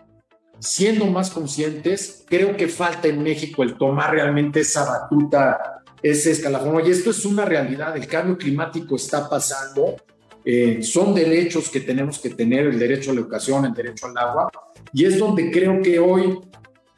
siendo 0.59 1.07
más 1.07 1.31
conscientes, 1.31 2.25
creo 2.27 2.57
que 2.57 2.67
falta 2.67 3.09
en 3.09 3.23
México 3.23 3.63
el 3.63 3.77
tomar 3.77 4.13
realmente 4.13 4.61
esa 4.61 4.85
batuta, 4.85 5.85
ese 6.03 6.31
escalafón. 6.33 6.87
Y 6.87 6.91
esto 6.91 7.11
es 7.11 7.25
una 7.25 7.45
realidad, 7.45 7.97
el 7.97 8.07
cambio 8.07 8.37
climático 8.37 8.97
está 8.97 9.29
pasando 9.29 9.97
eh, 10.49 10.81
son 10.81 11.13
derechos 11.13 11.69
que 11.69 11.81
tenemos 11.81 12.21
que 12.21 12.31
tener, 12.31 12.67
el 12.69 12.79
derecho 12.79 13.11
a 13.11 13.15
la 13.15 13.21
educación, 13.21 13.65
el 13.65 13.75
derecho 13.75 14.07
al 14.07 14.17
agua, 14.17 14.49
y 14.93 15.05
es 15.05 15.19
donde 15.19 15.51
creo 15.51 15.83
que 15.83 15.99
hoy 15.99 16.39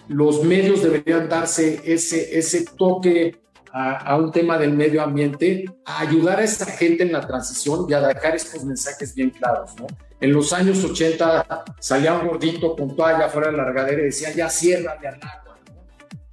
los 0.06 0.44
medios 0.44 0.82
deberían 0.82 1.30
darse 1.30 1.80
ese, 1.82 2.38
ese 2.38 2.66
toque 2.76 3.40
a, 3.72 4.16
un 4.18 4.32
tema 4.32 4.58
del 4.58 4.74
medio 4.74 5.02
ambiente, 5.02 5.64
a 5.86 6.00
ayudar 6.00 6.40
a 6.40 6.44
esa 6.44 6.66
gente 6.66 7.04
en 7.04 7.12
la 7.12 7.26
transición 7.26 7.86
y 7.88 7.94
a 7.94 8.00
dejar 8.00 8.36
estos 8.36 8.64
mensajes 8.64 9.14
bien 9.14 9.30
claros. 9.30 9.70
¿no? 9.80 9.86
En 10.20 10.30
los 10.30 10.52
años 10.52 10.84
80 10.84 11.64
salía 11.80 12.18
un 12.18 12.26
gordito 12.26 12.76
con 12.76 12.94
toalla 12.94 13.30
fuera 13.30 13.50
de 13.50 13.56
la 13.56 13.64
regadera 13.64 14.02
y 14.02 14.06
decía, 14.06 14.30
ya 14.34 14.50
cierra 14.50 14.98
al 15.00 15.06
agua. 15.06 15.47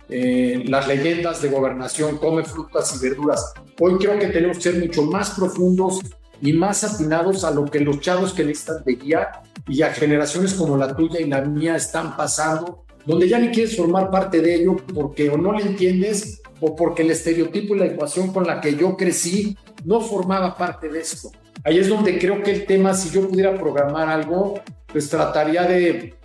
Eh, 0.09 0.63
las 0.67 0.87
leyendas 0.87 1.41
de 1.41 1.49
gobernación, 1.49 2.17
come 2.17 2.43
frutas 2.43 2.95
y 2.95 3.07
verduras. 3.07 3.53
Hoy 3.79 3.97
creo 3.97 4.19
que 4.19 4.27
tenemos 4.27 4.57
que 4.57 4.63
ser 4.63 4.79
mucho 4.79 5.03
más 5.03 5.31
profundos 5.31 6.01
y 6.41 6.53
más 6.53 6.83
atinados 6.83 7.43
a 7.43 7.51
lo 7.51 7.65
que 7.65 7.79
los 7.79 7.99
chavos 7.99 8.33
que 8.33 8.43
necesitan 8.43 8.83
de 8.83 8.95
guía 8.95 9.41
y 9.67 9.81
a 9.81 9.91
generaciones 9.93 10.53
como 10.53 10.77
la 10.77 10.95
tuya 10.95 11.19
y 11.19 11.25
la 11.25 11.41
mía 11.41 11.75
están 11.75 12.15
pasando, 12.15 12.85
donde 13.05 13.27
ya 13.27 13.39
ni 13.39 13.49
quieres 13.49 13.75
formar 13.75 14.11
parte 14.11 14.41
de 14.41 14.55
ello 14.55 14.75
porque 14.93 15.29
o 15.29 15.37
no 15.37 15.53
le 15.53 15.63
entiendes 15.63 16.41
o 16.59 16.75
porque 16.75 17.01
el 17.01 17.11
estereotipo 17.11 17.75
y 17.75 17.79
la 17.79 17.85
ecuación 17.85 18.31
con 18.31 18.45
la 18.45 18.61
que 18.61 18.75
yo 18.75 18.95
crecí 18.95 19.57
no 19.83 20.01
formaba 20.01 20.55
parte 20.55 20.89
de 20.89 20.99
esto. 20.99 21.31
Ahí 21.63 21.79
es 21.79 21.89
donde 21.89 22.19
creo 22.19 22.43
que 22.43 22.51
el 22.51 22.65
tema, 22.65 22.93
si 22.93 23.09
yo 23.09 23.27
pudiera 23.27 23.57
programar 23.57 24.07
algo, 24.07 24.59
pues 24.91 25.09
trataría 25.09 25.63
de, 25.63 26.15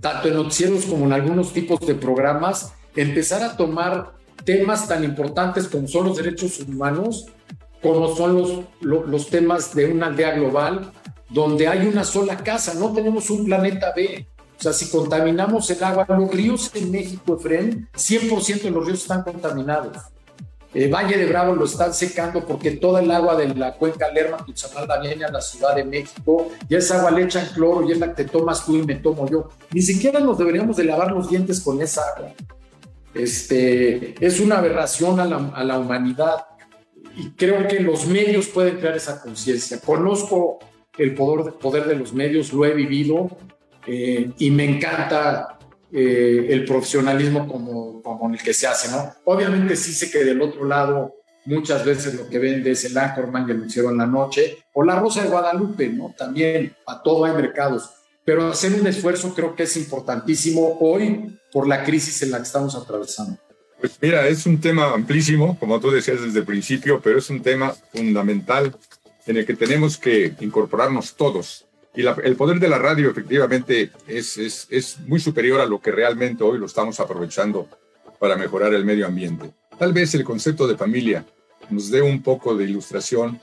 tanto 0.00 0.28
en 0.28 0.34
noticieros 0.34 0.84
como 0.84 1.06
en 1.06 1.12
algunos 1.12 1.52
tipos 1.52 1.80
de 1.80 1.94
programas, 1.94 2.72
empezar 2.96 3.42
a 3.42 3.56
tomar 3.56 4.12
temas 4.44 4.88
tan 4.88 5.04
importantes 5.04 5.68
como 5.68 5.86
son 5.86 6.06
los 6.06 6.16
derechos 6.16 6.60
humanos 6.60 7.26
como 7.82 8.14
son 8.14 8.36
los, 8.36 9.06
los, 9.06 9.30
temas 9.30 9.74
de 9.74 9.86
una 9.86 10.06
aldea 10.06 10.32
global, 10.32 10.92
donde 11.28 11.66
hay 11.66 11.86
una 11.86 12.04
sola 12.04 12.36
casa, 12.36 12.74
no 12.74 12.92
tenemos 12.92 13.30
un 13.30 13.44
planeta 13.44 13.92
B. 13.94 14.26
O 14.58 14.62
sea, 14.62 14.72
si 14.72 14.90
contaminamos 14.90 15.70
el 15.70 15.82
agua, 15.82 16.04
los 16.08 16.30
ríos 16.30 16.70
en 16.74 16.90
México, 16.90 17.38
Efren, 17.38 17.88
100% 17.94 18.62
de 18.62 18.70
los 18.70 18.84
ríos 18.84 19.02
están 19.02 19.22
contaminados. 19.22 19.96
El 20.74 20.84
eh, 20.84 20.88
Valle 20.88 21.16
de 21.16 21.26
Bravo 21.26 21.54
lo 21.56 21.64
están 21.64 21.92
secando 21.94 22.46
porque 22.46 22.72
toda 22.72 23.00
el 23.00 23.10
agua 23.10 23.34
de 23.34 23.48
la 23.54 23.74
cuenca 23.74 24.08
Lerma 24.12 24.44
Tuxanalda 24.44 25.00
viene 25.00 25.24
a 25.24 25.30
la 25.30 25.40
Ciudad 25.40 25.74
de 25.74 25.84
México 25.84 26.48
y 26.68 26.76
esa 26.76 26.98
agua 26.98 27.10
le 27.10 27.24
echan 27.24 27.46
cloro 27.54 27.88
y 27.88 27.92
es 27.92 27.98
la 27.98 28.14
que 28.14 28.22
te 28.22 28.30
tomas 28.30 28.64
tú 28.64 28.76
y 28.76 28.82
me 28.82 28.96
tomo 28.96 29.28
yo. 29.28 29.48
Ni 29.72 29.82
siquiera 29.82 30.20
nos 30.20 30.38
deberíamos 30.38 30.76
de 30.76 30.84
lavar 30.84 31.10
los 31.10 31.28
dientes 31.28 31.60
con 31.60 31.80
esa 31.80 32.02
agua. 32.14 32.32
Este, 33.14 34.14
es 34.24 34.40
una 34.40 34.58
aberración 34.58 35.18
a 35.18 35.24
la, 35.64 35.78
humanidad 35.78 36.46
y 37.16 37.30
creo 37.30 37.66
que 37.66 37.80
los 37.80 38.06
medios 38.06 38.48
pueden 38.48 38.76
crear 38.76 38.96
esa 38.96 39.20
conciencia. 39.20 39.80
Conozco 39.80 40.58
el 40.96 41.14
poder, 41.14 41.54
poder 41.54 41.86
de 41.86 41.96
los 41.96 42.12
medios, 42.12 42.52
lo 42.52 42.64
he 42.64 42.74
vivido 42.74 43.36
eh, 43.86 44.30
y 44.38 44.50
me 44.50 44.64
encanta 44.64 45.58
eh, 45.92 46.46
el 46.50 46.64
profesionalismo 46.64 47.48
como, 47.48 48.00
como 48.00 48.32
el 48.32 48.40
que 48.40 48.54
se 48.54 48.68
hace, 48.68 48.90
¿no? 48.92 49.12
Obviamente 49.24 49.74
sí 49.74 49.92
sé 49.92 50.10
que 50.10 50.24
del 50.24 50.40
otro 50.40 50.64
lado 50.64 51.16
muchas 51.46 51.84
veces 51.84 52.14
lo 52.14 52.28
que 52.28 52.38
vende 52.38 52.70
es 52.70 52.84
el 52.84 52.96
Anchorman 52.96 53.46
que 53.46 53.54
lo 53.54 53.66
hicieron 53.66 53.98
la 53.98 54.06
noche 54.06 54.58
o 54.72 54.84
la 54.84 55.00
Rosa 55.00 55.22
de 55.22 55.30
Guadalupe, 55.30 55.88
¿no? 55.88 56.14
También 56.16 56.76
a 56.86 57.02
todo 57.02 57.24
hay 57.24 57.32
mercados, 57.32 57.90
pero 58.24 58.48
hacer 58.48 58.78
un 58.80 58.86
esfuerzo 58.86 59.34
creo 59.34 59.56
que 59.56 59.64
es 59.64 59.76
importantísimo 59.76 60.78
hoy 60.80 61.39
por 61.52 61.66
la 61.66 61.84
crisis 61.84 62.22
en 62.22 62.30
la 62.30 62.38
que 62.38 62.44
estamos 62.44 62.74
atravesando. 62.74 63.38
Pues 63.80 63.96
mira, 64.00 64.26
es 64.28 64.44
un 64.44 64.60
tema 64.60 64.92
amplísimo, 64.92 65.58
como 65.58 65.80
tú 65.80 65.90
decías 65.90 66.20
desde 66.20 66.40
el 66.40 66.44
principio, 66.44 67.00
pero 67.02 67.18
es 67.18 67.30
un 67.30 67.40
tema 67.40 67.74
fundamental 67.92 68.76
en 69.26 69.36
el 69.38 69.46
que 69.46 69.54
tenemos 69.54 69.96
que 69.96 70.34
incorporarnos 70.40 71.14
todos. 71.14 71.66
Y 71.94 72.02
el 72.06 72.36
poder 72.36 72.60
de 72.60 72.68
la 72.68 72.78
radio 72.78 73.10
efectivamente 73.10 73.90
es, 74.06 74.36
es, 74.36 74.66
es 74.70 74.98
muy 75.00 75.18
superior 75.18 75.60
a 75.60 75.66
lo 75.66 75.80
que 75.80 75.90
realmente 75.90 76.44
hoy 76.44 76.58
lo 76.58 76.66
estamos 76.66 77.00
aprovechando 77.00 77.68
para 78.18 78.36
mejorar 78.36 78.74
el 78.74 78.84
medio 78.84 79.06
ambiente. 79.06 79.50
Tal 79.78 79.92
vez 79.92 80.14
el 80.14 80.24
concepto 80.24 80.68
de 80.68 80.76
familia 80.76 81.24
nos 81.70 81.90
dé 81.90 82.02
un 82.02 82.22
poco 82.22 82.54
de 82.54 82.64
ilustración 82.64 83.40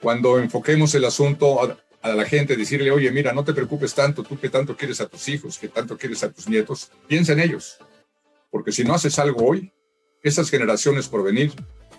cuando 0.00 0.38
enfoquemos 0.38 0.94
el 0.94 1.06
asunto 1.06 1.78
a, 2.02 2.08
a, 2.08 2.14
la 2.14 2.24
gente, 2.24 2.56
decirle, 2.56 2.90
oye, 2.90 3.10
mira, 3.10 3.32
no 3.32 3.44
te 3.44 3.52
preocupes 3.52 3.94
tanto, 3.94 4.22
tú 4.22 4.38
que 4.38 4.48
tanto 4.48 4.76
quieres 4.76 5.00
a 5.00 5.06
tus 5.06 5.28
hijos, 5.28 5.58
que 5.58 5.68
tanto 5.68 5.96
quieres 5.96 6.22
a 6.22 6.30
tus 6.30 6.48
nietos, 6.48 6.90
piensa 7.06 7.32
en 7.32 7.40
ellos. 7.40 7.78
Porque 8.50 8.72
si 8.72 8.84
no 8.84 8.94
haces 8.94 9.18
algo 9.18 9.46
hoy, 9.46 9.72
esas 10.22 10.50
generaciones 10.50 11.08
por 11.08 11.22
venir 11.22 11.52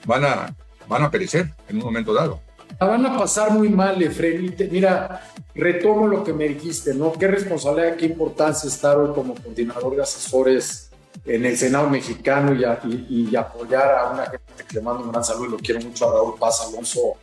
van 0.06 0.26
a, 0.26 0.56
van 0.88 1.04
a 1.04 1.12
perecer 1.12 1.54
en 1.68 1.78
un 1.78 1.84
momento 1.84 2.14
dado. 2.14 2.42
La 2.80 2.88
van 2.88 3.06
a 3.06 3.18
pasar 3.18 3.52
muy 3.52 3.70
mal, 3.70 4.02
Efraín. 4.02 4.56
Mira, 4.72 5.28
retomo 5.56 6.08
lo 6.08 6.24
que 6.24 6.34
me 6.34 6.48
dijiste, 6.48 6.94
¿no? 6.94 7.12
Qué 7.14 7.28
responsabilidad, 7.28 7.98
qué 7.98 8.06
importancia 8.06 8.68
estar 8.68 8.98
hoy 8.98 9.14
como 9.14 9.36
coordinador 9.36 9.96
de 9.96 10.04
asesores 10.04 10.90
en 11.26 11.46
el 11.46 11.58
Senado 11.58 11.90
mexicano 11.90 12.54
y, 12.54 13.30
y, 13.30 13.36
apoyar 13.36 13.92
a 13.92 14.12
una 14.12 14.26
gente 14.26 14.64
que 14.68 14.76
le 14.76 14.82
mando 14.82 15.04
un 15.04 15.12
gran 15.12 15.24
saludo 15.24 15.48
y 15.48 15.52
lo 15.52 15.58
quiero 15.58 15.82
mucho 15.82 16.10
a 16.10 16.14
Raúl 16.14 16.36
Paz 16.40 16.68
Alonso, 16.68 17.16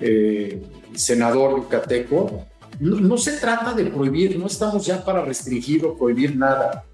eh, 0.00 0.62
senador 0.94 1.56
yucateco. 1.56 2.46
No, 2.80 3.00
no 3.00 3.16
se 3.18 3.38
trata 3.38 3.72
de 3.72 3.86
prohibir, 3.86 4.38
no 4.38 4.46
estamos 4.46 4.84
ya 4.84 5.04
para 5.04 5.24
restringir 5.24 5.84
o 5.84 5.96
prohibir 5.96 6.36
nada 6.36 6.84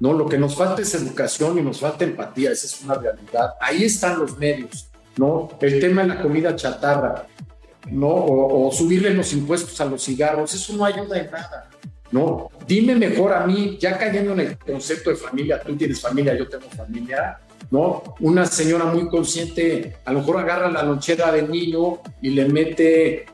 ¿no? 0.00 0.14
Lo 0.14 0.26
que 0.26 0.38
nos 0.38 0.56
falta 0.56 0.82
es 0.82 0.94
educación 0.94 1.58
y 1.58 1.62
nos 1.62 1.78
falta 1.78 2.04
empatía, 2.04 2.50
esa 2.50 2.66
es 2.66 2.80
una 2.82 2.94
realidad. 2.94 3.54
Ahí 3.60 3.84
están 3.84 4.18
los 4.18 4.36
medios, 4.38 4.90
¿no? 5.16 5.50
El 5.60 5.78
tema 5.78 6.02
de 6.02 6.08
la 6.08 6.22
comida 6.22 6.56
chatarra, 6.56 7.26
¿no? 7.90 8.08
O, 8.08 8.72
subirle 8.72 9.12
los 9.12 9.32
impuestos 9.34 9.78
a 9.80 9.84
los 9.84 10.02
cigarros, 10.02 10.54
eso 10.54 10.72
no 10.72 10.86
ayuda 10.86 11.18
en 11.18 11.30
nada, 11.30 11.70
¿no? 12.10 12.50
Dime 12.66 12.94
mejor 12.94 13.34
a 13.34 13.46
mí, 13.46 13.76
ya 13.78 13.98
cayendo 13.98 14.32
en 14.32 14.40
el 14.40 14.58
concepto 14.58 15.10
de 15.10 15.16
familia, 15.16 15.60
tú 15.60 15.76
tienes 15.76 16.00
familia, 16.00 16.34
yo 16.34 16.48
tengo 16.48 16.68
familia, 16.70 17.38
¿no? 17.70 18.02
Una 18.20 18.46
señora 18.46 18.86
muy 18.86 19.08
consciente, 19.08 19.96
a 20.04 20.12
lo 20.12 20.20
mejor 20.20 20.38
agarra 20.38 20.70
la 20.70 20.82
lonchera 20.82 21.30
del 21.32 21.50
niño 21.50 22.00
y 22.20 22.30
le 22.30 22.46
mete 22.46 23.26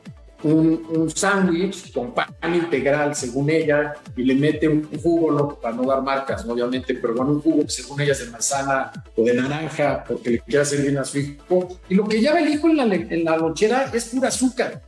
un, 0.43 1.11
sándwich 1.13 1.91
con 1.91 2.13
pan 2.13 2.29
integral, 2.53 3.15
según 3.15 3.49
ella, 3.49 3.95
y 4.15 4.23
le 4.23 4.35
mete 4.35 4.67
un 4.67 4.87
jugo, 5.01 5.31
¿no? 5.31 5.55
para 5.55 5.75
no 5.75 5.83
dar 5.83 6.01
marcas, 6.01 6.45
obviamente, 6.45 6.93
pero 6.95 7.15
bueno, 7.15 7.31
un 7.31 7.41
jugo, 7.41 7.67
según 7.67 8.01
ella, 8.01 8.11
es 8.11 8.25
de 8.25 8.31
manzana 8.31 8.91
o 9.15 9.23
de 9.23 9.33
naranja, 9.33 10.03
porque 10.07 10.29
le 10.31 10.39
quiere 10.39 10.61
hacer 10.61 10.81
bien 10.81 10.97
a 10.97 11.03
su 11.03 11.17
hijo. 11.19 11.67
Y 11.89 11.95
lo 11.95 12.05
que 12.07 12.19
lleva 12.19 12.39
el 12.39 12.49
hijo 12.49 12.69
en 12.69 13.23
la, 13.23 13.37
lonchera 13.37 13.89
es 13.93 14.05
pura 14.05 14.27
azúcar. 14.27 14.81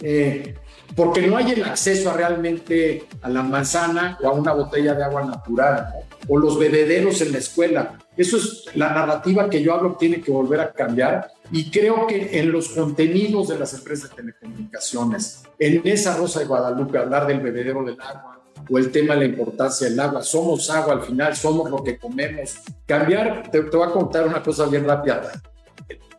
Eh, 0.00 0.54
porque 0.94 1.26
no 1.26 1.38
hay 1.38 1.52
el 1.52 1.64
acceso 1.64 2.12
realmente 2.12 3.06
a 3.22 3.30
la 3.30 3.42
manzana 3.42 4.18
o 4.22 4.28
a 4.28 4.32
una 4.32 4.52
botella 4.52 4.94
de 4.94 5.04
agua 5.04 5.24
natural, 5.24 5.88
o 6.28 6.38
los 6.38 6.58
bebederos 6.58 7.20
en 7.20 7.32
la 7.32 7.38
escuela. 7.38 7.98
Eso 8.16 8.36
es 8.36 8.64
la 8.74 8.90
narrativa 8.90 9.48
que 9.48 9.62
yo 9.62 9.74
hablo, 9.74 9.96
tiene 9.98 10.20
que 10.20 10.30
volver 10.30 10.60
a 10.60 10.72
cambiar 10.72 11.30
y 11.52 11.70
creo 11.70 12.06
que 12.06 12.38
en 12.38 12.50
los 12.50 12.70
contenidos 12.70 13.48
de 13.48 13.58
las 13.58 13.74
empresas 13.74 14.10
de 14.10 14.16
telecomunicaciones, 14.16 15.44
en 15.58 15.82
esa 15.84 16.16
Rosa 16.16 16.40
de 16.40 16.46
Guadalupe, 16.46 16.98
hablar 16.98 17.26
del 17.26 17.40
bebedero 17.40 17.84
del 17.84 18.00
agua 18.00 18.40
o 18.68 18.78
el 18.78 18.90
tema 18.90 19.14
de 19.14 19.20
la 19.20 19.26
importancia 19.26 19.88
del 19.88 20.00
agua, 20.00 20.22
somos 20.22 20.68
agua 20.70 20.94
al 20.94 21.02
final, 21.02 21.36
somos 21.36 21.70
lo 21.70 21.84
que 21.84 21.98
comemos. 21.98 22.56
Cambiar, 22.86 23.48
te, 23.50 23.62
te 23.62 23.76
voy 23.76 23.88
a 23.88 23.92
contar 23.92 24.26
una 24.26 24.42
cosa 24.42 24.66
bien 24.66 24.84
rápida. 24.84 25.30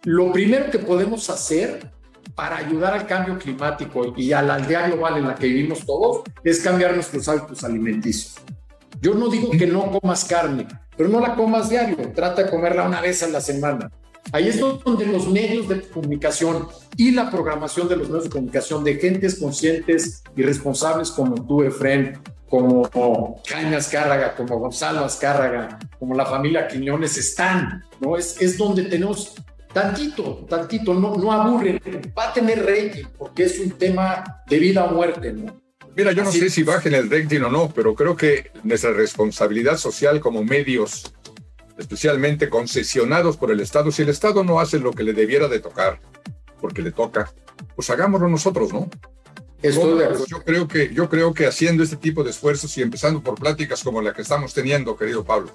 Lo 0.03 0.31
primero 0.31 0.71
que 0.71 0.79
podemos 0.79 1.29
hacer 1.29 1.91
para 2.35 2.57
ayudar 2.57 2.93
al 2.93 3.07
cambio 3.07 3.37
climático 3.37 4.13
y 4.15 4.31
a 4.31 4.41
la 4.41 4.55
aldea 4.55 4.87
global 4.87 5.17
en 5.17 5.27
la 5.27 5.35
que 5.35 5.47
vivimos 5.47 5.85
todos 5.85 6.21
es 6.43 6.59
cambiar 6.59 6.93
nuestros 6.93 7.27
hábitos 7.27 7.63
alimenticios. 7.63 8.35
Yo 9.01 9.13
no 9.13 9.29
digo 9.29 9.51
que 9.51 9.67
no 9.67 9.91
comas 9.91 10.25
carne, 10.25 10.67
pero 10.95 11.09
no 11.09 11.19
la 11.19 11.35
comas 11.35 11.69
diario, 11.69 11.97
trata 12.15 12.43
de 12.43 12.49
comerla 12.49 12.83
una 12.83 13.01
vez 13.01 13.21
a 13.23 13.27
la 13.27 13.41
semana. 13.41 13.91
Ahí 14.31 14.49
es 14.49 14.59
donde 14.59 15.05
los 15.05 15.27
medios 15.29 15.69
de 15.69 15.81
comunicación 15.81 16.67
y 16.97 17.11
la 17.11 17.31
programación 17.31 17.87
de 17.87 17.95
los 17.95 18.09
medios 18.09 18.25
de 18.25 18.29
comunicación 18.29 18.83
de 18.83 18.95
gentes 18.95 19.39
conscientes 19.39 20.23
y 20.35 20.41
responsables 20.41 21.11
como 21.11 21.35
tú, 21.45 21.63
Efren, 21.63 22.19
como 22.49 23.41
Jaime 23.47 23.75
Azcárraga, 23.77 24.35
como 24.35 24.59
Gonzalo 24.59 25.05
Azcárraga, 25.05 25.79
como 25.99 26.13
la 26.13 26.25
familia 26.25 26.67
Quiñones 26.67 27.17
están, 27.17 27.83
¿no? 28.01 28.17
Es, 28.17 28.41
es 28.41 28.57
donde 28.57 28.83
tenemos 28.83 29.35
tantito, 29.73 30.45
tantito, 30.49 30.93
no, 30.93 31.15
no 31.15 31.31
aburre, 31.31 31.81
va 32.17 32.29
a 32.29 32.33
tener 32.33 32.65
rating 32.65 33.05
porque 33.17 33.43
es 33.43 33.59
un 33.59 33.71
tema 33.71 34.41
de 34.47 34.59
vida 34.59 34.85
o 34.85 34.91
muerte, 34.93 35.33
¿no? 35.33 35.66
Mira, 35.97 36.11
yo 36.11 36.23
no 36.23 36.31
sé 36.31 36.51
si 36.51 36.61
bajen 36.61 36.93
el 36.93 37.09
rating 37.09 37.41
o 37.41 37.49
no, 37.49 37.73
pero 37.73 37.95
creo 37.95 38.15
que 38.15 38.51
nuestra 38.63 38.93
responsabilidad 38.93 39.77
social 39.77 40.19
como 40.19 40.43
medios 40.43 41.11
especialmente 41.77 42.49
concesionados 42.49 43.35
por 43.35 43.51
el 43.51 43.59
Estado, 43.59 43.91
si 43.91 44.03
el 44.03 44.09
Estado 44.09 44.43
no 44.43 44.59
hace 44.59 44.77
lo 44.77 44.91
que 44.91 45.01
le 45.01 45.13
debiera 45.13 45.47
de 45.47 45.59
tocar, 45.59 45.99
porque 46.61 46.83
le 46.83 46.91
toca, 46.91 47.33
pues 47.75 47.89
hagámoslo 47.89 48.27
nosotros, 48.27 48.71
¿no? 48.71 48.89
yo 49.63 50.43
creo 50.45 50.67
que 50.67 50.93
yo 50.93 51.09
creo 51.09 51.33
que 51.33 51.47
haciendo 51.47 51.81
este 51.81 51.97
tipo 51.97 52.23
de 52.23 52.29
esfuerzos 52.29 52.77
y 52.77 52.83
empezando 52.83 53.23
por 53.23 53.33
pláticas 53.33 53.83
como 53.83 53.99
la 54.03 54.13
que 54.13 54.21
estamos 54.21 54.53
teniendo, 54.53 54.95
querido 54.95 55.25
Pablo. 55.25 55.51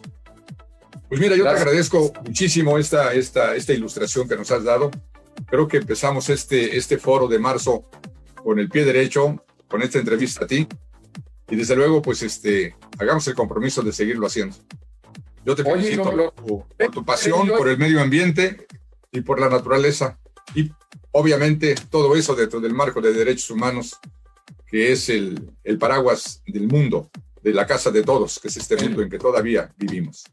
Pues 1.09 1.21
mira, 1.21 1.37
yo 1.37 1.45
te 1.45 1.51
agradezco 1.51 2.13
muchísimo 2.25 2.79
esta, 2.79 3.15
esta, 3.15 3.55
esta 3.55 3.73
ilustración 3.73 4.29
que 4.29 4.37
nos 4.37 4.51
has 4.51 4.65
dado. 4.65 4.91
Creo 5.47 5.69
que 5.69 5.77
empezamos 5.77 6.29
este, 6.31 6.77
este 6.77 6.99
foro 6.99 7.29
de 7.29 7.39
marzo 7.39 7.89
con 8.43 8.59
el 8.59 8.69
pie 8.69 8.85
derecho, 8.85 9.45
con 9.73 9.83
esta 9.83 9.99
entrevista 9.99 10.45
a 10.45 10.47
ti. 10.47 10.69
Y 11.49 11.57
desde 11.57 11.75
luego, 11.75 12.03
pues 12.03 12.23
este, 12.23 12.77
hagamos 12.99 13.27
el 13.27 13.35
compromiso 13.35 13.83
de 13.83 13.93
seguirlo 13.93 14.27
haciendo. 14.27 14.55
Yo 15.45 15.57
te 15.57 15.65
felicito 15.65 16.05
por, 16.05 16.91
tu 16.91 17.05
pasión, 17.05 17.49
por 17.49 17.69
el 17.69 17.79
medio 17.79 18.01
ambiente 18.01 18.67
y 19.11 19.23
por 19.23 19.41
la 19.41 19.49
naturaleza. 19.49 20.19
Y 20.55 20.71
obviamente 21.11 21.75
todo 21.91 22.15
eso 22.15 22.35
dentro 22.35 22.61
del 22.61 22.75
marco 22.75 23.01
de 23.01 23.15
derechos 23.15 23.51
humanos, 23.51 23.99
que 24.67 24.93
es 24.93 25.09
el, 25.09 25.51
el 25.65 25.79
paraguas 25.79 26.43
del 26.47 26.69
mundo, 26.69 27.11
de 27.43 27.55
la 27.55 27.67
casa 27.67 27.91
de 27.91 28.03
todos, 28.03 28.39
que 28.39 28.49
es 28.49 28.57
este 28.59 28.77
mundo 28.77 29.03
en 29.03 29.09
que 29.09 29.19
todavía 29.19 29.73
vivimos. 29.77 30.25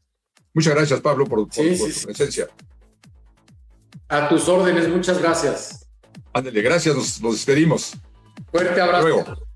Muchas 0.53 0.75
gracias, 0.75 0.99
Pablo, 0.99 1.25
por, 1.25 1.47
tu 1.47 1.61
presencia. 2.03 2.49
A 4.09 4.27
tus 4.27 4.49
órdenes, 4.49 4.89
muchas 4.89 5.19
gracias. 5.19 5.87
Ándale, 6.33 6.61
gracias, 6.61 6.95
nos, 6.95 7.21
nos 7.21 7.33
despedimos. 7.33 7.95
Fuerte 8.51 8.81
abrazo. 8.81 9.07
Luego. 9.07 9.48